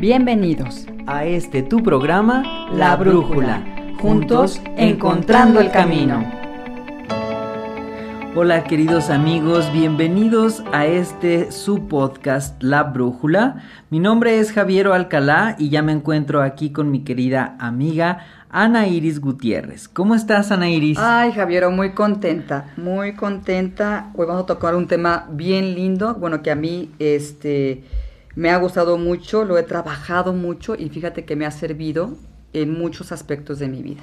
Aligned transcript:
Bienvenidos 0.00 0.86
a 1.08 1.24
este 1.24 1.60
tu 1.64 1.82
programa 1.82 2.68
La 2.72 2.94
Brújula, 2.94 3.64
juntos 4.00 4.60
encontrando 4.76 5.58
el 5.58 5.72
camino. 5.72 6.24
Hola 8.36 8.62
queridos 8.62 9.10
amigos, 9.10 9.72
bienvenidos 9.72 10.62
a 10.70 10.86
este 10.86 11.50
su 11.50 11.88
podcast 11.88 12.62
La 12.62 12.84
Brújula. 12.84 13.64
Mi 13.90 13.98
nombre 13.98 14.38
es 14.38 14.52
Javier 14.52 14.86
Alcalá 14.86 15.56
y 15.58 15.68
ya 15.68 15.82
me 15.82 15.90
encuentro 15.90 16.42
aquí 16.42 16.70
con 16.70 16.92
mi 16.92 17.02
querida 17.02 17.56
amiga 17.58 18.24
Ana 18.50 18.86
Iris 18.86 19.20
Gutiérrez. 19.20 19.88
¿Cómo 19.88 20.14
estás, 20.14 20.52
Ana 20.52 20.70
Iris? 20.70 20.98
Ay, 21.00 21.32
Javier, 21.32 21.68
muy 21.70 21.90
contenta, 21.90 22.72
muy 22.76 23.14
contenta. 23.14 24.12
Hoy 24.14 24.26
vamos 24.28 24.44
a 24.44 24.46
tocar 24.46 24.76
un 24.76 24.86
tema 24.86 25.26
bien 25.32 25.74
lindo, 25.74 26.14
bueno, 26.14 26.40
que 26.40 26.52
a 26.52 26.54
mí 26.54 26.88
este 27.00 27.82
me 28.34 28.50
ha 28.50 28.56
gustado 28.58 28.98
mucho, 28.98 29.44
lo 29.44 29.58
he 29.58 29.62
trabajado 29.62 30.32
mucho 30.32 30.74
y 30.74 30.88
fíjate 30.88 31.24
que 31.24 31.36
me 31.36 31.46
ha 31.46 31.50
servido 31.50 32.16
en 32.52 32.78
muchos 32.78 33.12
aspectos 33.12 33.58
de 33.58 33.68
mi 33.68 33.82
vida. 33.82 34.02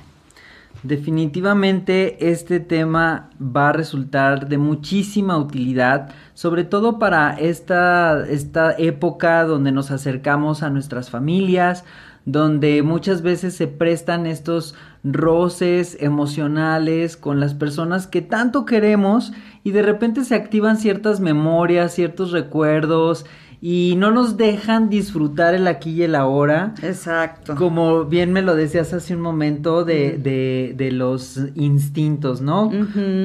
Definitivamente 0.84 2.30
este 2.30 2.60
tema 2.60 3.30
va 3.40 3.70
a 3.70 3.74
resultar 3.74 4.48
de 4.50 4.58
muchísima 4.58 5.38
utilidad, 5.38 6.10
sobre 6.34 6.64
todo 6.64 7.00
para 7.00 7.34
esta, 7.40 8.26
esta 8.28 8.76
época 8.78 9.46
donde 9.46 9.72
nos 9.72 9.90
acercamos 9.90 10.64
a 10.64 10.70
nuestras 10.70 11.10
familias, 11.10 11.86
donde 12.26 12.82
muchas 12.84 13.22
veces 13.22 13.56
se 13.56 13.68
prestan 13.68 14.26
estos 14.26 14.76
roces 15.04 15.98
emocionales 16.02 17.18
con 17.18 17.40
las 17.40 17.54
personas 17.54 18.08
que 18.08 18.22
tanto 18.22 18.66
queremos 18.66 19.32
y 19.64 19.72
de 19.72 19.84
repente 19.84 20.24
se 20.24 20.36
activan 20.36 20.78
ciertas 20.78 21.20
memorias, 21.20 21.94
ciertos 21.94 22.32
recuerdos 22.32 23.26
y 23.68 23.96
no 23.98 24.12
nos 24.12 24.38
dejan 24.38 24.92
disfrutar 24.92 25.56
el 25.56 25.66
aquí 25.66 25.90
y 25.90 26.04
el 26.04 26.14
ahora. 26.14 26.76
Exacto. 26.84 27.56
Como 27.56 28.06
bien 28.06 28.32
me 28.32 28.44
lo 28.44 28.56
decías 28.56 28.94
hace 28.94 29.16
un 29.16 29.22
momento 29.22 29.84
de, 29.84 30.20
de, 30.20 30.76
de 30.78 30.92
los 30.92 31.40
instintos, 31.56 32.42
¿no? 32.42 32.70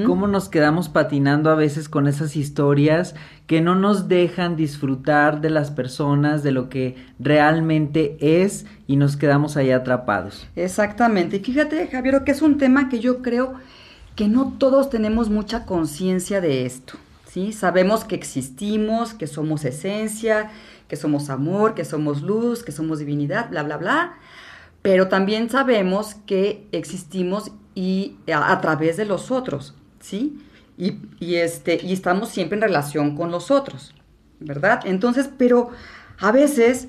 Cómo 0.06 0.28
nos 0.28 0.48
quedamos 0.48 0.88
patinando 0.88 1.50
a 1.50 1.56
veces 1.56 1.90
con 1.90 2.06
esas 2.06 2.36
historias 2.36 3.14
que 3.46 3.60
no 3.60 3.74
nos 3.74 4.08
dejan 4.08 4.56
disfrutar 4.56 5.42
de 5.42 5.50
las 5.50 5.70
personas, 5.70 6.42
de 6.42 6.52
lo 6.52 6.70
que 6.70 6.96
realmente 7.18 8.16
es 8.18 8.64
y 8.86 8.96
nos 8.96 9.18
quedamos 9.18 9.58
ahí 9.58 9.72
atrapados. 9.72 10.48
Exactamente. 10.56 11.36
Y 11.36 11.40
fíjate, 11.40 11.86
Javier, 11.88 12.22
que 12.24 12.32
es 12.32 12.40
un 12.40 12.56
tema 12.56 12.88
que 12.88 12.98
yo 12.98 13.20
creo 13.20 13.56
que 14.16 14.26
no 14.26 14.54
todos 14.56 14.88
tenemos 14.88 15.28
mucha 15.28 15.66
conciencia 15.66 16.40
de 16.40 16.64
esto. 16.64 16.94
¿Sí? 17.30 17.52
Sabemos 17.52 18.04
que 18.04 18.16
existimos, 18.16 19.14
que 19.14 19.26
somos 19.26 19.64
esencia, 19.64 20.50
que 20.88 20.96
somos 20.96 21.30
amor, 21.30 21.74
que 21.74 21.84
somos 21.84 22.22
luz, 22.22 22.64
que 22.64 22.72
somos 22.72 22.98
divinidad, 22.98 23.50
bla, 23.50 23.62
bla, 23.62 23.76
bla. 23.76 24.18
Pero 24.82 25.08
también 25.08 25.48
sabemos 25.48 26.16
que 26.26 26.66
existimos 26.72 27.52
y 27.74 28.16
a, 28.32 28.60
través 28.60 28.96
de 28.96 29.04
los 29.04 29.30
otros, 29.30 29.74
¿sí? 30.00 30.40
Y, 30.76 31.34
este, 31.36 31.78
y 31.82 31.92
estamos 31.92 32.30
siempre 32.30 32.56
en 32.56 32.62
relación 32.62 33.14
con 33.14 33.30
los 33.30 33.50
otros, 33.50 33.94
¿verdad? 34.40 34.80
Entonces, 34.84 35.30
pero 35.36 35.70
a 36.18 36.32
veces 36.32 36.88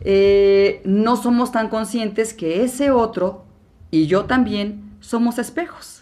eh, 0.00 0.82
no 0.84 1.16
somos 1.16 1.52
tan 1.52 1.68
conscientes 1.68 2.34
que 2.34 2.64
ese 2.64 2.90
otro 2.90 3.44
y 3.90 4.06
yo 4.06 4.26
también 4.26 4.96
somos 5.00 5.38
espejos. 5.38 5.97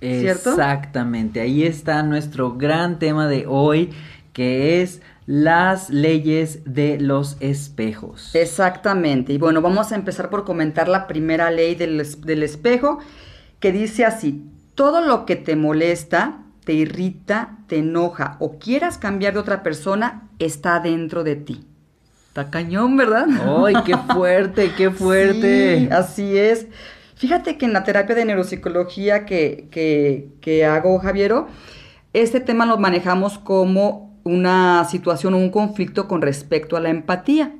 Exactamente, 0.00 1.40
ahí 1.40 1.64
está 1.64 2.02
nuestro 2.02 2.56
gran 2.56 2.98
tema 2.98 3.28
de 3.28 3.46
hoy, 3.46 3.90
que 4.32 4.82
es 4.82 5.02
las 5.26 5.90
leyes 5.90 6.60
de 6.64 6.98
los 6.98 7.36
espejos. 7.40 8.34
Exactamente, 8.34 9.32
y 9.32 9.38
bueno, 9.38 9.60
vamos 9.60 9.92
a 9.92 9.96
empezar 9.96 10.30
por 10.30 10.44
comentar 10.44 10.88
la 10.88 11.06
primera 11.06 11.50
ley 11.50 11.74
del, 11.74 12.02
del 12.20 12.42
espejo, 12.42 12.98
que 13.58 13.72
dice 13.72 14.04
así, 14.04 14.44
todo 14.74 15.00
lo 15.02 15.26
que 15.26 15.36
te 15.36 15.56
molesta, 15.56 16.38
te 16.64 16.72
irrita, 16.72 17.58
te 17.66 17.78
enoja 17.78 18.36
o 18.38 18.58
quieras 18.58 18.98
cambiar 18.98 19.34
de 19.34 19.40
otra 19.40 19.62
persona, 19.62 20.28
está 20.38 20.80
dentro 20.80 21.24
de 21.24 21.36
ti. 21.36 21.66
Está 22.28 22.48
cañón, 22.48 22.96
¿verdad? 22.96 23.26
¡Ay, 23.64 23.74
qué 23.84 23.96
fuerte, 24.14 24.72
qué 24.76 24.90
fuerte! 24.90 25.80
Sí, 25.80 25.88
así 25.90 26.38
es. 26.38 26.66
Fíjate 27.20 27.58
que 27.58 27.66
en 27.66 27.74
la 27.74 27.84
terapia 27.84 28.14
de 28.14 28.24
neuropsicología 28.24 29.26
que, 29.26 29.68
que, 30.40 30.64
hago, 30.64 30.98
Javiero, 31.00 31.48
este 32.14 32.40
tema 32.40 32.64
lo 32.64 32.78
manejamos 32.78 33.38
como 33.38 34.18
una 34.24 34.86
situación 34.86 35.34
o 35.34 35.36
un 35.36 35.50
conflicto 35.50 36.08
con 36.08 36.22
respecto 36.22 36.78
a 36.78 36.80
la 36.80 36.88
empatía. 36.88 37.52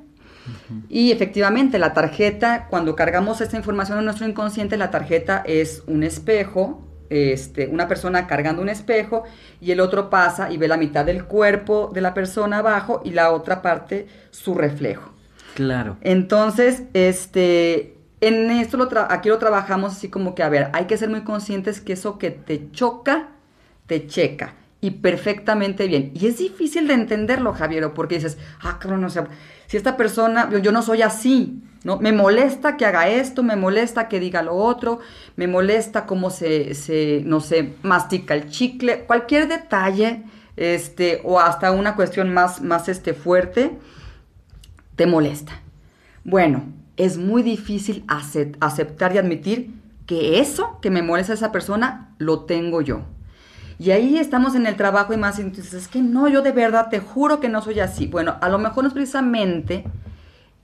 Y 0.89 1.11
efectivamente, 1.11 1.77
la 1.77 1.93
tarjeta, 1.93 2.65
cuando 2.71 2.95
cargamos 2.95 3.39
esta 3.39 3.55
información 3.55 3.99
en 3.99 4.05
nuestro 4.05 4.27
inconsciente, 4.27 4.77
la 4.77 4.89
tarjeta 4.89 5.43
es 5.45 5.83
un 5.85 6.01
espejo, 6.01 6.81
este, 7.11 7.67
una 7.67 7.87
persona 7.87 8.25
cargando 8.25 8.63
un 8.63 8.69
espejo 8.69 9.25
y 9.59 9.69
el 9.69 9.79
otro 9.79 10.09
pasa 10.09 10.51
y 10.51 10.57
ve 10.57 10.67
la 10.67 10.77
mitad 10.77 11.05
del 11.05 11.25
cuerpo 11.25 11.91
de 11.93 12.01
la 12.01 12.15
persona 12.15 12.57
abajo 12.57 13.03
y 13.05 13.11
la 13.11 13.31
otra 13.31 13.61
parte 13.61 14.07
su 14.31 14.55
reflejo. 14.55 15.13
Claro. 15.53 15.97
Entonces, 16.01 16.81
este, 16.93 18.00
en 18.21 18.51
esto 18.51 18.77
lo 18.77 18.87
aquí 19.09 19.29
lo 19.29 19.39
trabajamos 19.39 19.93
así 19.93 20.09
como 20.09 20.35
que, 20.35 20.43
a 20.43 20.49
ver, 20.49 20.69
hay 20.73 20.85
que 20.85 20.97
ser 20.97 21.09
muy 21.09 21.21
conscientes 21.21 21.81
que 21.81 21.93
eso 21.93 22.17
que 22.17 22.29
te 22.31 22.71
choca, 22.71 23.29
te 23.87 24.07
checa. 24.07 24.53
Y 24.79 24.91
perfectamente 24.91 25.85
bien. 25.87 26.11
Y 26.15 26.27
es 26.27 26.39
difícil 26.39 26.87
de 26.87 26.95
entenderlo, 26.95 27.53
Javier, 27.53 27.91
porque 27.93 28.15
dices, 28.15 28.37
ah, 28.61 28.79
cabrón, 28.79 29.03
o 29.03 29.09
sea, 29.09 29.27
si 29.67 29.77
esta 29.77 29.95
persona, 29.95 30.49
yo, 30.49 30.71
no 30.71 30.81
soy 30.81 31.01
así, 31.01 31.63
¿no? 31.83 31.97
Me 31.99 32.11
molesta 32.11 32.77
que 32.77 32.85
haga 32.85 33.07
esto, 33.07 33.43
me 33.43 33.55
molesta 33.55 34.07
que 34.07 34.19
diga 34.19 34.41
lo 34.41 34.55
otro, 34.55 34.99
me 35.35 35.47
molesta 35.47 36.05
cómo 36.05 36.29
se, 36.29 36.73
se 36.73 37.21
no 37.25 37.41
sé, 37.41 37.75
mastica 37.83 38.33
el 38.33 38.49
chicle, 38.49 39.05
cualquier 39.05 39.47
detalle, 39.47 40.23
este, 40.57 41.21
o 41.23 41.39
hasta 41.39 41.71
una 41.71 41.95
cuestión 41.95 42.33
más, 42.33 42.61
más, 42.61 42.89
este, 42.89 43.13
fuerte, 43.13 43.77
te 44.95 45.05
molesta. 45.05 45.61
Bueno, 46.23 46.65
es 46.97 47.17
muy 47.17 47.43
difícil 47.43 48.05
aceptar 48.07 49.15
y 49.15 49.17
admitir 49.17 49.73
que 50.05 50.39
eso 50.39 50.79
que 50.81 50.89
me 50.89 51.01
molesta 51.01 51.33
a 51.33 51.35
esa 51.35 51.51
persona 51.51 52.13
lo 52.17 52.41
tengo 52.41 52.81
yo. 52.81 53.01
Y 53.79 53.91
ahí 53.91 54.17
estamos 54.17 54.53
en 54.53 54.67
el 54.67 54.75
trabajo 54.75 55.13
y 55.13 55.17
más, 55.17 55.39
entonces 55.39 55.73
es 55.73 55.87
que 55.87 56.01
no, 56.01 56.27
yo 56.27 56.41
de 56.41 56.51
verdad 56.51 56.89
te 56.89 56.99
juro 56.99 57.39
que 57.39 57.49
no 57.49 57.61
soy 57.61 57.79
así. 57.79 58.05
Bueno, 58.05 58.35
a 58.39 58.49
lo 58.49 58.59
mejor 58.59 58.83
no 58.83 58.89
es 58.89 58.93
precisamente 58.93 59.85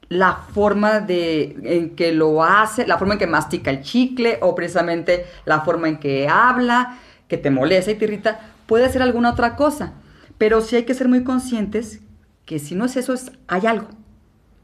la 0.10 0.34
forma 0.54 1.00
de, 1.00 1.58
en 1.64 1.96
que 1.96 2.12
lo 2.12 2.44
hace, 2.44 2.86
la 2.86 2.98
forma 2.98 3.16
en 3.16 3.20
que 3.20 3.28
mastica 3.28 3.72
el 3.72 3.82
chicle 3.82 4.38
o 4.42 4.54
precisamente 4.54 5.26
la 5.46 5.62
forma 5.62 5.90
en 5.90 5.98
que 5.98 6.28
habla, 6.28 7.00
que 7.28 7.38
te 7.38 7.50
molesta 7.50 7.92
y 7.92 7.96
te 7.96 8.06
irrita, 8.06 8.40
puede 8.68 8.90
ser 8.90 9.02
alguna 9.02 9.32
otra 9.32 9.56
cosa. 9.56 9.94
Pero 10.38 10.62
sí 10.62 10.76
hay 10.76 10.84
que 10.84 10.94
ser 10.94 11.08
muy 11.08 11.24
conscientes 11.24 12.02
que 12.46 12.60
si 12.60 12.76
no 12.76 12.86
es 12.86 12.96
eso, 12.98 13.14
es, 13.14 13.32
hay 13.48 13.66
algo, 13.66 13.88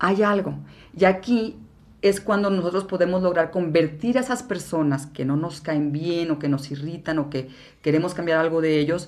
hay 0.03 0.22
algo. 0.22 0.56
Y 0.96 1.06
aquí 1.06 1.56
es 2.02 2.19
cuando 2.19 2.50
nosotros 2.50 2.84
podemos 2.84 3.24
lograr 3.24 3.52
convertir 3.52 4.18
a 4.18 4.22
esas 4.22 4.44
personas 4.44 5.06
que 5.06 5.24
no 5.24 5.38
nos 5.38 5.62
caen 5.62 5.94
bien 5.94 6.30
o 6.30 6.40
que 6.40 6.50
nos 6.50 6.69
irritan 6.72 7.19
o 7.19 7.30
que 7.30 7.47
queremos 7.81 8.13
cambiar 8.13 8.40
algo 8.40 8.59
de 8.59 8.80
ellos, 8.80 9.08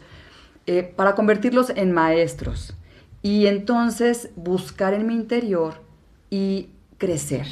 eh, 0.68 0.84
para 0.96 1.14
convertirlos 1.14 1.70
en 1.76 1.92
maestros. 1.92 2.78
Y 3.22 3.48
entonces 3.48 4.30
buscar 4.38 4.94
en 4.94 5.06
mi 5.06 5.16
interior 5.16 5.82
y 6.30 6.70
crecer, 6.98 7.46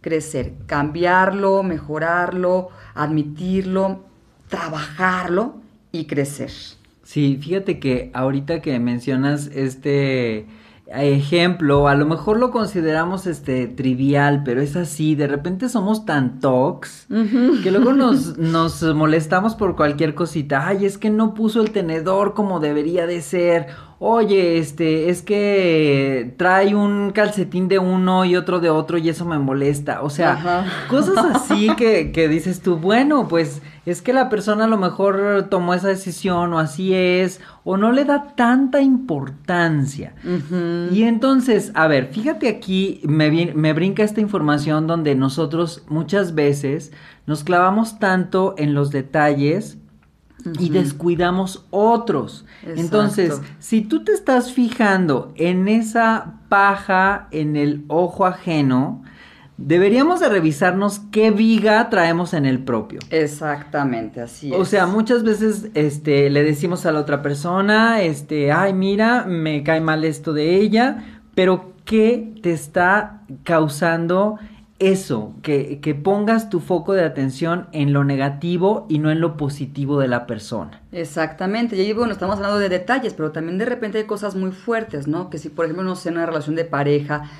crecer, 0.00 0.52
cambiarlo, 0.66 1.64
mejorarlo, 1.64 2.68
admitirlo, 2.94 4.04
trabajarlo 4.48 5.56
y 5.90 6.04
crecer. 6.04 6.52
Sí, 7.02 7.36
fíjate 7.42 7.80
que 7.80 8.12
ahorita 8.14 8.62
que 8.62 8.78
mencionas 8.78 9.48
este 9.48 10.46
ejemplo, 10.92 11.88
a 11.88 11.94
lo 11.94 12.06
mejor 12.06 12.38
lo 12.38 12.50
consideramos 12.50 13.26
este 13.26 13.68
trivial, 13.68 14.42
pero 14.44 14.60
es 14.60 14.76
así, 14.76 15.14
de 15.14 15.26
repente 15.26 15.68
somos 15.68 16.04
tan 16.04 16.40
tox 16.40 17.06
que 17.62 17.70
luego 17.70 17.92
nos, 17.92 18.38
nos 18.38 18.82
molestamos 18.94 19.54
por 19.54 19.76
cualquier 19.76 20.14
cosita. 20.14 20.66
Ay, 20.66 20.86
es 20.86 20.98
que 20.98 21.10
no 21.10 21.34
puso 21.34 21.60
el 21.60 21.70
tenedor 21.70 22.34
como 22.34 22.60
debería 22.60 23.06
de 23.06 23.20
ser. 23.20 23.68
Oye, 24.02 24.56
este, 24.56 25.10
es 25.10 25.20
que 25.20 26.32
trae 26.38 26.74
un 26.74 27.10
calcetín 27.10 27.68
de 27.68 27.78
uno 27.78 28.24
y 28.24 28.34
otro 28.34 28.58
de 28.58 28.70
otro 28.70 28.96
y 28.96 29.10
eso 29.10 29.26
me 29.26 29.38
molesta. 29.38 30.00
O 30.00 30.08
sea, 30.08 30.64
cosas 30.88 31.18
así 31.34 31.68
que, 31.76 32.10
que 32.10 32.26
dices 32.26 32.62
tú, 32.62 32.76
bueno, 32.76 33.28
pues 33.28 33.60
es 33.84 34.00
que 34.00 34.14
la 34.14 34.30
persona 34.30 34.64
a 34.64 34.68
lo 34.68 34.78
mejor 34.78 35.48
tomó 35.50 35.74
esa 35.74 35.88
decisión 35.88 36.54
o 36.54 36.58
así 36.58 36.94
es, 36.94 37.42
o 37.62 37.76
no 37.76 37.92
le 37.92 38.06
da 38.06 38.34
tanta 38.36 38.80
importancia. 38.80 40.14
Y 40.90 41.02
entonces, 41.02 41.70
a 41.74 41.86
ver, 41.86 42.06
fíjate 42.06 42.48
aquí, 42.48 43.02
me, 43.04 43.52
me 43.54 43.74
brinca 43.74 44.02
esta 44.02 44.22
información 44.22 44.86
donde 44.86 45.14
nosotros 45.14 45.84
muchas 45.88 46.34
veces 46.34 46.90
nos 47.26 47.44
clavamos 47.44 47.98
tanto 47.98 48.54
en 48.56 48.72
los 48.72 48.90
detalles 48.90 49.76
y 50.58 50.70
descuidamos 50.70 51.66
otros. 51.70 52.44
Entonces, 52.64 53.40
si 53.58 53.82
tú 53.82 54.04
te 54.04 54.12
estás 54.12 54.52
fijando 54.52 55.32
en 55.36 55.68
esa 55.68 56.34
paja 56.48 57.28
en 57.30 57.56
el 57.56 57.84
ojo 57.88 58.26
ajeno, 58.26 59.02
deberíamos 59.56 60.20
de 60.20 60.28
revisarnos 60.28 61.00
qué 61.10 61.30
viga 61.30 61.90
traemos 61.90 62.32
en 62.34 62.46
el 62.46 62.60
propio. 62.64 63.00
Exactamente, 63.10 64.20
así 64.20 64.52
es. 64.52 64.58
O 64.58 64.64
sea, 64.64 64.86
muchas 64.86 65.22
veces 65.22 65.68
este 65.74 66.30
le 66.30 66.42
decimos 66.42 66.86
a 66.86 66.92
la 66.92 67.00
otra 67.00 67.22
persona, 67.22 68.02
este, 68.02 68.52
"Ay, 68.52 68.72
mira, 68.72 69.24
me 69.26 69.62
cae 69.62 69.80
mal 69.80 70.04
esto 70.04 70.32
de 70.32 70.56
ella", 70.56 71.04
pero 71.34 71.72
¿qué 71.84 72.34
te 72.42 72.52
está 72.52 73.22
causando 73.44 74.38
eso, 74.80 75.34
que, 75.42 75.78
que, 75.80 75.94
pongas 75.94 76.48
tu 76.48 76.58
foco 76.58 76.94
de 76.94 77.04
atención 77.04 77.68
en 77.72 77.92
lo 77.92 78.02
negativo 78.02 78.86
y 78.88 78.98
no 78.98 79.10
en 79.10 79.20
lo 79.20 79.36
positivo 79.36 80.00
de 80.00 80.08
la 80.08 80.26
persona. 80.26 80.80
Exactamente, 80.90 81.76
y 81.76 81.80
ahí 81.80 81.92
bueno, 81.92 82.12
estamos 82.12 82.36
hablando 82.36 82.58
de 82.58 82.70
detalles, 82.70 83.12
pero 83.12 83.30
también 83.30 83.58
de 83.58 83.66
repente 83.66 83.98
hay 83.98 84.04
cosas 84.04 84.34
muy 84.34 84.52
fuertes, 84.52 85.06
¿no? 85.06 85.28
Que 85.28 85.36
si 85.36 85.50
por 85.50 85.66
ejemplo 85.66 85.84
no 85.84 85.96
sé, 85.96 86.08
en 86.08 86.16
una 86.16 86.26
relación 86.26 86.56
de 86.56 86.64
pareja, 86.64 87.30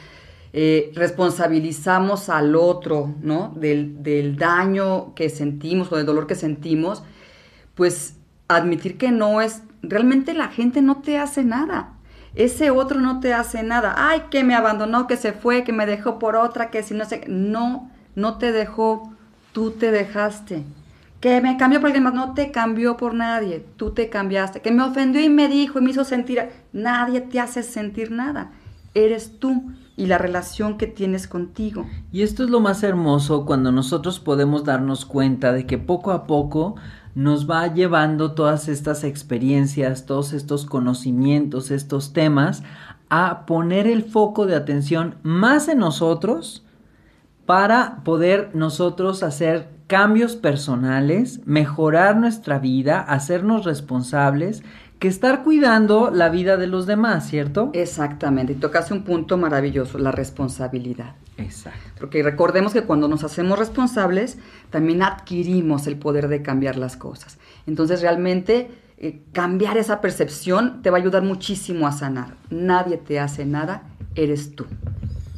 eh, 0.52 0.92
responsabilizamos 0.94 2.28
al 2.28 2.54
otro, 2.54 3.14
¿no? 3.22 3.54
Del, 3.56 4.02
del 4.02 4.36
daño 4.36 5.14
que 5.14 5.31
sentimos 5.31 5.90
o 5.90 5.96
del 5.96 6.04
dolor 6.04 6.26
que 6.26 6.34
sentimos, 6.34 7.02
pues 7.75 8.16
admitir 8.48 8.98
que 8.98 9.12
no 9.12 9.40
es, 9.40 9.62
realmente 9.82 10.34
la 10.34 10.48
gente 10.48 10.82
no 10.82 11.00
te 11.00 11.16
hace 11.16 11.43
nada 11.43 11.94
ese 12.35 12.71
otro 12.71 13.00
no 13.00 13.21
te 13.21 13.35
hace 13.35 13.62
nada. 13.62 13.94
Ay, 13.97 14.25
que 14.31 14.44
me 14.44 14.55
abandonó, 14.55 15.06
que 15.06 15.17
se 15.17 15.32
fue, 15.32 15.65
que 15.65 15.73
me 15.73 15.87
dejó 15.87 16.19
por 16.19 16.37
otra, 16.37 16.71
que 16.71 16.82
si 16.82 16.94
no 16.94 17.05
sé. 17.05 17.25
No, 17.29 17.91
no 18.15 18.38
te 18.38 18.53
dejó, 18.53 19.12
tú 19.53 19.73
te 19.73 19.91
dejaste. 19.91 20.65
Que 21.21 21.41
me 21.41 21.56
cambió 21.56 21.81
por 21.81 21.88
alguien 21.88 22.05
más, 22.05 22.15
no 22.15 22.32
te 22.32 22.50
cambió 22.50 22.97
por 22.97 23.15
nadie, 23.15 23.65
tú 23.77 23.91
te 23.91 24.09
cambiaste. 24.09 24.62
Que 24.62 24.71
me 24.71 24.82
ofendió 24.82 25.21
y 25.21 25.29
me 25.29 25.49
dijo 25.49 25.79
y 25.79 25.82
me 25.82 25.91
hizo 25.91 26.05
sentir. 26.05 26.49
Nadie 26.73 27.21
te 27.21 27.41
hace 27.41 27.62
sentir 27.62 28.11
nada. 28.11 28.53
Eres 28.94 29.38
tú 29.38 29.73
y 29.97 30.06
la 30.06 30.17
relación 30.17 30.79
que 30.79 30.87
tienes 30.87 31.29
contigo. 31.29 31.87
Y 32.11 32.23
esto 32.23 32.43
es 32.43 32.49
lo 32.49 32.61
más 32.61 32.82
hermoso 32.82 33.44
cuando 33.44 33.71
nosotros 33.71 34.19
podemos 34.19 34.65
darnos 34.65 35.05
cuenta 35.05 35.53
de 35.53 35.67
que 35.67 35.77
poco 35.77 36.12
a 36.12 36.27
poco 36.27 36.77
nos 37.14 37.48
va 37.50 37.66
llevando 37.72 38.32
todas 38.32 38.68
estas 38.68 39.04
experiencias, 39.04 40.06
todos 40.06 40.32
estos 40.32 40.64
conocimientos, 40.66 41.70
estos 41.70 42.12
temas, 42.12 42.62
a 43.08 43.44
poner 43.46 43.86
el 43.86 44.04
foco 44.04 44.46
de 44.46 44.54
atención 44.54 45.16
más 45.22 45.68
en 45.68 45.78
nosotros 45.78 46.64
para 47.46 48.02
poder 48.04 48.50
nosotros 48.54 49.22
hacer 49.24 49.68
cambios 49.88 50.36
personales, 50.36 51.40
mejorar 51.46 52.16
nuestra 52.16 52.60
vida, 52.60 53.00
hacernos 53.00 53.64
responsables, 53.64 54.62
que 55.00 55.08
estar 55.08 55.43
cuidando 55.43 56.11
la 56.11 56.29
vida 56.29 56.58
de 56.58 56.67
los 56.67 56.87
demás, 56.87 57.26
¿cierto? 57.26 57.70
Exactamente, 57.73 58.52
y 58.52 58.56
tocaste 58.56 58.93
un 58.93 59.02
punto 59.02 59.38
maravilloso, 59.38 59.99
la 59.99 60.12
responsabilidad. 60.12 61.14
Exacto. 61.38 61.81
Porque 61.99 62.23
recordemos 62.23 62.75
que 62.75 62.82
cuando 62.82 63.08
nos 63.08 63.25
hacemos 63.25 63.58
responsables, 63.58 64.37
también 64.69 65.02
adquirimos 65.02 65.87
el 65.87 65.97
poder 65.97 66.29
de 66.29 66.43
cambiar 66.43 66.76
las 66.76 66.99
cosas. 66.99 67.38
Entonces 67.67 68.02
realmente 68.02 68.70
eh, 68.99 69.23
cambiar 69.32 69.79
esa 69.79 70.02
percepción 70.02 70.82
te 70.82 70.91
va 70.91 70.99
a 70.99 71.00
ayudar 71.00 71.23
muchísimo 71.23 71.87
a 71.87 71.93
sanar. 71.93 72.35
Nadie 72.50 72.99
te 72.99 73.19
hace 73.19 73.46
nada, 73.46 73.85
eres 74.14 74.55
tú. 74.55 74.67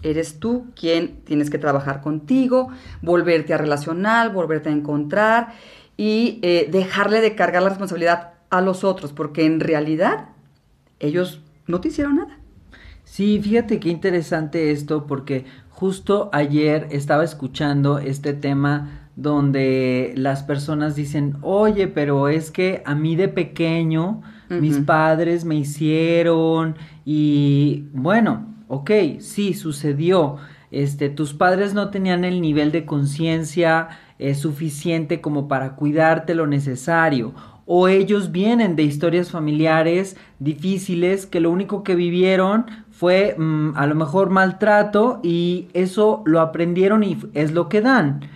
Eres 0.02 0.40
tú 0.40 0.66
quien 0.74 1.20
tienes 1.24 1.50
que 1.50 1.58
trabajar 1.58 2.00
contigo, 2.00 2.70
volverte 3.00 3.54
a 3.54 3.58
relacionar, 3.58 4.32
volverte 4.32 4.70
a 4.70 4.72
encontrar 4.72 5.54
y 5.96 6.40
eh, 6.42 6.68
dejarle 6.68 7.20
de 7.20 7.36
cargar 7.36 7.62
la 7.62 7.68
responsabilidad 7.68 8.31
a 8.52 8.60
los 8.60 8.84
otros, 8.84 9.12
porque 9.12 9.46
en 9.46 9.60
realidad 9.60 10.28
ellos 11.00 11.40
no 11.66 11.80
te 11.80 11.88
hicieron 11.88 12.16
nada. 12.16 12.38
Sí, 13.02 13.40
fíjate 13.42 13.80
qué 13.80 13.88
interesante 13.88 14.70
esto, 14.70 15.06
porque 15.06 15.46
justo 15.70 16.28
ayer 16.32 16.86
estaba 16.90 17.24
escuchando 17.24 17.98
este 17.98 18.34
tema 18.34 19.08
donde 19.16 20.12
las 20.16 20.42
personas 20.42 20.94
dicen, 20.94 21.38
oye, 21.40 21.88
pero 21.88 22.28
es 22.28 22.50
que 22.50 22.82
a 22.84 22.94
mí 22.94 23.16
de 23.16 23.28
pequeño 23.28 24.22
mis 24.50 24.78
padres 24.80 25.46
me 25.46 25.54
hicieron 25.54 26.76
y 27.06 27.86
bueno, 27.94 28.54
ok, 28.68 28.90
sí, 29.18 29.54
sucedió. 29.54 30.36
Este, 30.70 31.08
tus 31.08 31.32
padres 31.32 31.72
no 31.72 31.88
tenían 31.88 32.24
el 32.24 32.42
nivel 32.42 32.70
de 32.70 32.84
conciencia 32.84 33.88
eh, 34.18 34.34
suficiente 34.34 35.22
como 35.22 35.48
para 35.48 35.74
cuidarte 35.74 36.34
lo 36.34 36.46
necesario 36.46 37.34
o 37.74 37.88
ellos 37.88 38.32
vienen 38.32 38.76
de 38.76 38.82
historias 38.82 39.30
familiares 39.30 40.18
difíciles 40.40 41.24
que 41.24 41.40
lo 41.40 41.50
único 41.50 41.82
que 41.82 41.94
vivieron 41.94 42.66
fue 42.90 43.34
mm, 43.38 43.70
a 43.76 43.86
lo 43.86 43.94
mejor 43.94 44.28
maltrato 44.28 45.20
y 45.22 45.68
eso 45.72 46.22
lo 46.26 46.42
aprendieron 46.42 47.02
y 47.02 47.16
es 47.32 47.52
lo 47.52 47.70
que 47.70 47.80
dan. 47.80 48.28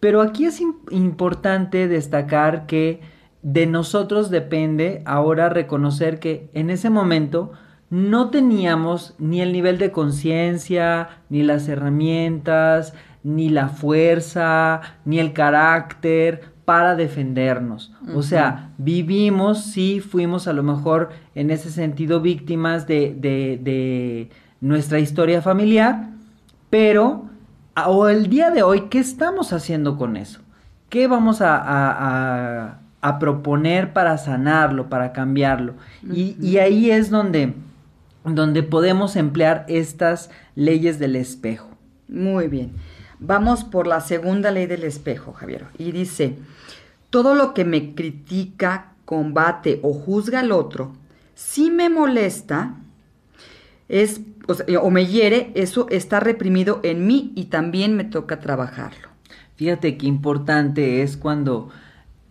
Pero 0.00 0.20
aquí 0.20 0.46
es 0.46 0.60
importante 0.90 1.86
destacar 1.86 2.66
que 2.66 3.00
de 3.42 3.66
nosotros 3.66 4.28
depende 4.28 5.02
ahora 5.04 5.48
reconocer 5.50 6.18
que 6.18 6.50
en 6.52 6.68
ese 6.68 6.90
momento 6.90 7.52
no 7.90 8.30
teníamos 8.30 9.14
ni 9.20 9.40
el 9.40 9.52
nivel 9.52 9.78
de 9.78 9.92
conciencia, 9.92 11.22
ni 11.28 11.44
las 11.44 11.68
herramientas, 11.68 12.92
ni 13.22 13.50
la 13.50 13.68
fuerza, 13.68 14.80
ni 15.04 15.20
el 15.20 15.32
carácter 15.32 16.50
para 16.70 16.94
defendernos. 16.94 17.90
O 18.14 18.22
sea, 18.22 18.70
vivimos, 18.78 19.64
sí, 19.64 19.98
fuimos 19.98 20.46
a 20.46 20.52
lo 20.52 20.62
mejor 20.62 21.10
en 21.34 21.50
ese 21.50 21.68
sentido 21.68 22.20
víctimas 22.20 22.86
de, 22.86 23.16
de, 23.18 24.30
nuestra 24.60 25.00
historia 25.00 25.42
familiar, 25.42 26.10
pero 26.70 27.24
o 27.88 28.06
el 28.06 28.28
día 28.28 28.50
de 28.50 28.62
hoy, 28.62 28.82
¿qué 28.82 29.00
estamos 29.00 29.52
haciendo 29.52 29.96
con 29.96 30.16
eso? 30.16 30.42
¿Qué 30.90 31.08
vamos 31.08 31.40
a, 31.42 32.78
a, 33.00 33.18
proponer 33.18 33.92
para 33.92 34.16
sanarlo, 34.16 34.88
para 34.88 35.10
cambiarlo? 35.10 35.74
y, 36.04 36.36
y, 36.40 36.58
ahí 36.58 36.92
es 36.92 37.10
donde, 37.10 37.52
donde 38.24 38.62
podemos 38.62 39.16
emplear 39.16 39.64
estas 39.66 40.30
leyes 40.54 41.00
del 41.00 41.16
espejo. 41.16 41.68
Muy 42.06 42.46
bien. 42.46 42.74
Vamos 43.20 43.64
por 43.64 43.86
la 43.86 44.00
segunda 44.00 44.50
ley 44.50 44.66
del 44.66 44.82
espejo, 44.82 45.32
Javier. 45.34 45.66
Y 45.76 45.92
dice, 45.92 46.38
todo 47.10 47.34
lo 47.34 47.52
que 47.52 47.66
me 47.66 47.94
critica, 47.94 48.92
combate 49.04 49.78
o 49.82 49.92
juzga 49.92 50.40
al 50.40 50.52
otro, 50.52 50.92
si 51.34 51.70
me 51.70 51.90
molesta 51.90 52.76
es, 53.88 54.22
o, 54.80 54.90
me 54.90 55.06
hiere, 55.06 55.52
eso 55.54 55.86
está 55.90 56.18
reprimido 56.20 56.80
en 56.82 57.06
mí 57.06 57.32
y 57.34 57.46
también 57.46 57.94
me 57.94 58.04
toca 58.04 58.40
trabajarlo. 58.40 59.08
Fíjate 59.56 59.98
qué 59.98 60.06
importante 60.06 61.02
es 61.02 61.18
cuando 61.18 61.68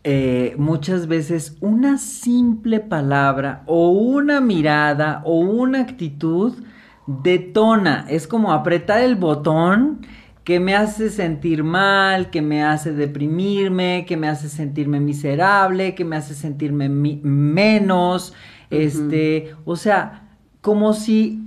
eh, 0.04 0.56
muchas 0.58 1.08
veces 1.08 1.56
una 1.60 2.00
simple 2.00 2.80
palabra 2.80 3.62
o 3.68 3.90
una 3.90 4.42
mirada 4.42 5.22
o 5.24 5.40
una 5.40 5.82
actitud 5.82 6.54
detona, 7.06 8.06
es 8.10 8.28
como 8.28 8.54
apretar 8.54 9.02
el 9.02 9.16
botón 9.16 10.02
que 10.50 10.60
me 10.60 10.76
hace 10.76 11.12
sentir 11.12 11.64
mal, 11.64 12.32
que 12.32 12.42
me 12.42 12.64
hace 12.64 12.92
deprimirme, 12.92 14.04
que 14.08 14.18
me 14.18 14.28
hace 14.28 14.50
sentirme 14.50 15.00
miserable, 15.00 15.94
que 15.94 16.04
me 16.04 16.16
hace 16.16 16.34
sentirme 16.34 16.90
menos, 16.90 18.34
este, 18.72 19.54
o 19.64 19.76
sea, 19.76 20.28
como 20.62 20.94
si 20.94 21.44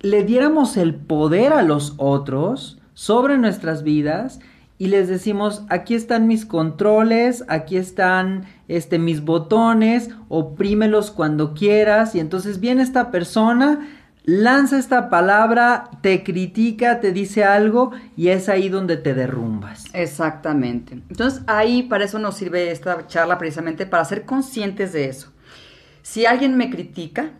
le 0.00 0.24
diéramos 0.24 0.78
el 0.78 0.94
poder 0.94 1.52
a 1.52 1.60
los 1.60 1.92
otros 1.98 2.80
sobre 2.94 3.36
nuestras 3.36 3.82
vidas 3.82 4.40
y 4.78 4.86
les 4.86 5.08
decimos, 5.08 5.66
aquí 5.68 5.94
están 5.94 6.26
mis 6.26 6.46
controles, 6.46 7.44
aquí 7.48 7.76
están 7.76 8.46
este 8.66 8.98
mis 8.98 9.22
botones, 9.22 10.08
oprímelos 10.30 11.10
cuando 11.10 11.52
quieras 11.52 12.14
y 12.14 12.20
entonces 12.20 12.60
viene 12.60 12.82
esta 12.82 13.10
persona 13.10 13.86
lanza 14.24 14.78
esta 14.78 15.10
palabra, 15.10 15.90
te 16.00 16.22
critica, 16.22 17.00
te 17.00 17.12
dice 17.12 17.44
algo 17.44 17.92
y 18.16 18.28
es 18.28 18.48
ahí 18.48 18.68
donde 18.68 18.96
te 18.96 19.14
derrumbas. 19.14 19.86
Exactamente. 19.92 20.94
Entonces 21.08 21.42
ahí 21.46 21.82
para 21.82 22.04
eso 22.04 22.18
nos 22.18 22.36
sirve 22.36 22.70
esta 22.70 23.06
charla 23.06 23.38
precisamente 23.38 23.86
para 23.86 24.04
ser 24.04 24.24
conscientes 24.24 24.92
de 24.92 25.06
eso. 25.06 25.32
Si 26.02 26.26
alguien 26.26 26.56
me 26.56 26.70
critica, 26.70 27.30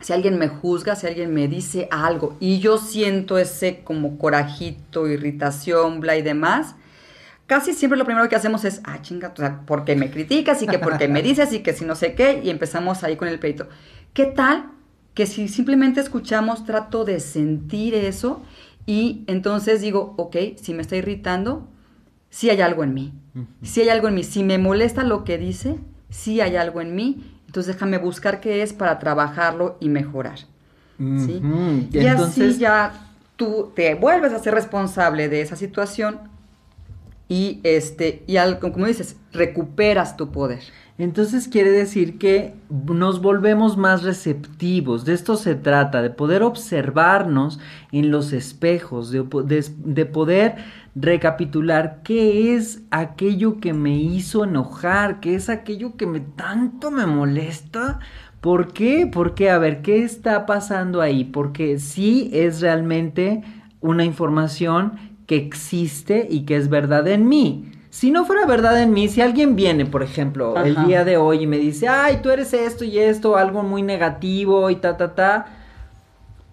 si 0.00 0.12
alguien 0.12 0.38
me 0.38 0.48
juzga, 0.48 0.96
si 0.96 1.06
alguien 1.06 1.32
me 1.32 1.48
dice 1.48 1.88
algo 1.90 2.36
y 2.40 2.58
yo 2.58 2.78
siento 2.78 3.38
ese 3.38 3.80
como 3.82 4.18
corajito, 4.18 5.08
irritación, 5.08 6.00
bla 6.00 6.16
y 6.16 6.22
demás, 6.22 6.76
casi 7.46 7.72
siempre 7.72 7.98
lo 7.98 8.04
primero 8.04 8.28
que 8.28 8.36
hacemos 8.36 8.64
es, 8.64 8.80
ah, 8.84 9.00
chinga, 9.00 9.32
o 9.34 9.36
sea, 9.36 9.62
porque 9.66 9.96
me 9.96 10.10
criticas 10.10 10.62
y 10.62 10.66
que 10.66 10.78
porque 10.78 11.08
me 11.08 11.22
dices 11.22 11.52
y 11.54 11.60
que 11.60 11.72
si 11.72 11.86
no 11.86 11.94
sé 11.94 12.14
qué, 12.14 12.40
y 12.42 12.50
empezamos 12.50 13.02
ahí 13.04 13.16
con 13.16 13.28
el 13.28 13.38
peito. 13.38 13.68
¿Qué 14.12 14.26
tal 14.26 14.73
que 15.14 15.26
si 15.26 15.48
simplemente 15.48 16.00
escuchamos, 16.00 16.64
trato 16.64 17.04
de 17.04 17.20
sentir 17.20 17.94
eso 17.94 18.42
y 18.86 19.24
entonces 19.26 19.80
digo, 19.80 20.14
ok, 20.18 20.36
si 20.56 20.74
me 20.74 20.82
está 20.82 20.96
irritando, 20.96 21.66
si 22.30 22.50
hay 22.50 22.60
algo 22.60 22.84
en 22.84 22.94
mí. 22.94 23.12
Si 23.62 23.80
hay 23.80 23.88
algo 23.88 24.08
en 24.08 24.14
mí. 24.14 24.24
Si 24.24 24.42
me 24.44 24.58
molesta 24.58 25.04
lo 25.04 25.24
que 25.24 25.38
dice, 25.38 25.78
sí 26.10 26.40
hay 26.40 26.56
algo 26.56 26.80
en 26.80 26.94
mí, 26.94 27.24
entonces 27.46 27.74
déjame 27.74 27.98
buscar 27.98 28.40
qué 28.40 28.62
es 28.62 28.72
para 28.72 28.98
trabajarlo 28.98 29.76
y 29.80 29.88
mejorar. 29.88 30.40
¿sí? 30.98 31.40
Y 31.92 32.06
así 32.06 32.58
ya 32.58 33.10
tú 33.36 33.72
te 33.74 33.94
vuelves 33.94 34.32
a 34.32 34.38
ser 34.38 34.54
responsable 34.54 35.28
de 35.28 35.40
esa 35.40 35.56
situación 35.56 36.18
y 37.28 37.60
este 37.62 38.22
y 38.26 38.36
al, 38.36 38.58
como 38.58 38.86
dices, 38.86 39.16
recuperas 39.32 40.16
tu 40.16 40.30
poder. 40.30 40.60
Entonces 40.96 41.48
quiere 41.48 41.70
decir 41.70 42.18
que 42.18 42.54
nos 42.70 43.20
volvemos 43.20 43.76
más 43.76 44.04
receptivos. 44.04 45.04
De 45.04 45.12
esto 45.12 45.36
se 45.36 45.56
trata, 45.56 46.02
de 46.02 46.10
poder 46.10 46.44
observarnos 46.44 47.58
en 47.90 48.12
los 48.12 48.32
espejos, 48.32 49.10
de, 49.10 49.24
de 49.78 50.06
poder 50.06 50.54
recapitular 50.94 52.02
qué 52.04 52.54
es 52.54 52.82
aquello 52.92 53.58
que 53.58 53.72
me 53.72 53.96
hizo 53.98 54.44
enojar, 54.44 55.18
qué 55.18 55.34
es 55.34 55.48
aquello 55.48 55.96
que 55.96 56.06
me 56.06 56.20
tanto 56.20 56.92
me 56.92 57.06
molesta. 57.06 57.98
¿Por 58.40 58.72
qué? 58.72 59.08
Porque, 59.10 59.50
a 59.50 59.58
ver, 59.58 59.82
¿qué 59.82 60.04
está 60.04 60.46
pasando 60.46 61.00
ahí? 61.00 61.24
Porque 61.24 61.80
sí 61.80 62.30
es 62.32 62.60
realmente 62.60 63.42
una 63.80 64.04
información 64.04 65.13
que 65.26 65.36
existe 65.36 66.26
y 66.30 66.44
que 66.44 66.56
es 66.56 66.68
verdad 66.68 67.06
en 67.08 67.28
mí. 67.28 67.70
Si 67.90 68.10
no 68.10 68.24
fuera 68.24 68.44
verdad 68.44 68.82
en 68.82 68.92
mí, 68.92 69.08
si 69.08 69.20
alguien 69.20 69.54
viene, 69.54 69.86
por 69.86 70.02
ejemplo, 70.02 70.56
el 70.62 70.84
día 70.84 71.04
de 71.04 71.16
hoy 71.16 71.42
y 71.42 71.46
me 71.46 71.58
dice, 71.58 71.86
ay, 71.86 72.18
tú 72.22 72.30
eres 72.30 72.52
esto 72.52 72.84
y 72.84 72.98
esto, 72.98 73.36
algo 73.36 73.62
muy 73.62 73.82
negativo 73.82 74.68
y 74.68 74.76
ta, 74.76 74.96
ta, 74.96 75.14
ta, 75.14 75.46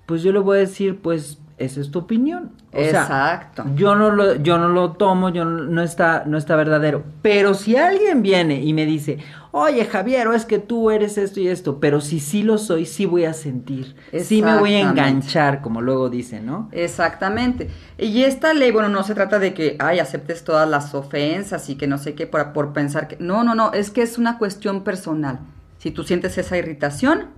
pues 0.05 0.21
yo 0.21 0.31
le 0.31 0.39
voy 0.39 0.57
a 0.57 0.59
decir, 0.61 0.99
pues, 1.01 1.39
esa 1.57 1.81
es 1.81 1.89
tu 1.89 1.99
opinión. 1.99 2.51
O 2.73 2.79
sea, 2.79 3.01
Exacto. 3.01 3.65
yo 3.75 3.95
no 3.95 4.11
lo, 4.11 4.35
yo 4.35 4.57
no 4.57 4.69
lo 4.69 4.93
tomo, 4.93 5.27
yo 5.29 5.43
no, 5.43 5.63
no 5.63 5.81
está, 5.81 6.23
no 6.25 6.37
está 6.37 6.55
verdadero. 6.55 7.03
Pero 7.21 7.53
si 7.53 7.75
alguien 7.75 8.21
viene 8.21 8.61
y 8.61 8.73
me 8.73 8.85
dice, 8.85 9.17
oye 9.51 9.83
Javier, 9.83 10.29
o 10.29 10.33
es 10.33 10.45
que 10.45 10.57
tú 10.57 10.89
eres 10.89 11.17
esto 11.17 11.41
y 11.41 11.49
esto, 11.49 11.81
pero 11.81 11.99
si 11.99 12.21
sí 12.21 12.43
lo 12.43 12.57
soy, 12.57 12.85
sí 12.85 13.05
voy 13.05 13.25
a 13.25 13.33
sentir, 13.33 13.95
sí 14.21 14.41
me 14.41 14.57
voy 14.57 14.75
a 14.75 14.89
enganchar, 14.89 15.61
como 15.61 15.81
luego 15.81 16.09
dicen, 16.09 16.45
¿no? 16.45 16.69
Exactamente. 16.71 17.69
Y 17.97 18.23
esta 18.23 18.53
ley, 18.53 18.71
bueno, 18.71 18.87
no 18.87 19.03
se 19.03 19.15
trata 19.15 19.37
de 19.37 19.53
que, 19.53 19.75
ay, 19.79 19.99
aceptes 19.99 20.45
todas 20.45 20.69
las 20.69 20.95
ofensas 20.95 21.69
y 21.69 21.75
que 21.75 21.87
no 21.87 21.97
sé 21.97 22.15
qué 22.15 22.25
por, 22.25 22.53
por 22.53 22.71
pensar 22.71 23.09
que... 23.09 23.17
No, 23.19 23.43
no, 23.43 23.53
no, 23.53 23.73
es 23.73 23.91
que 23.91 24.01
es 24.01 24.17
una 24.17 24.37
cuestión 24.37 24.85
personal. 24.85 25.39
Si 25.77 25.91
tú 25.91 26.03
sientes 26.03 26.37
esa 26.37 26.57
irritación, 26.57 27.31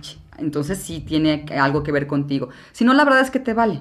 chi, 0.00 0.18
entonces 0.38 0.78
sí 0.78 1.00
tiene 1.00 1.46
algo 1.58 1.82
que 1.82 1.92
ver 1.92 2.06
contigo. 2.06 2.50
Si 2.72 2.84
no, 2.84 2.92
la 2.92 3.04
verdad 3.04 3.22
es 3.22 3.30
que 3.30 3.40
te 3.40 3.54
vale, 3.54 3.80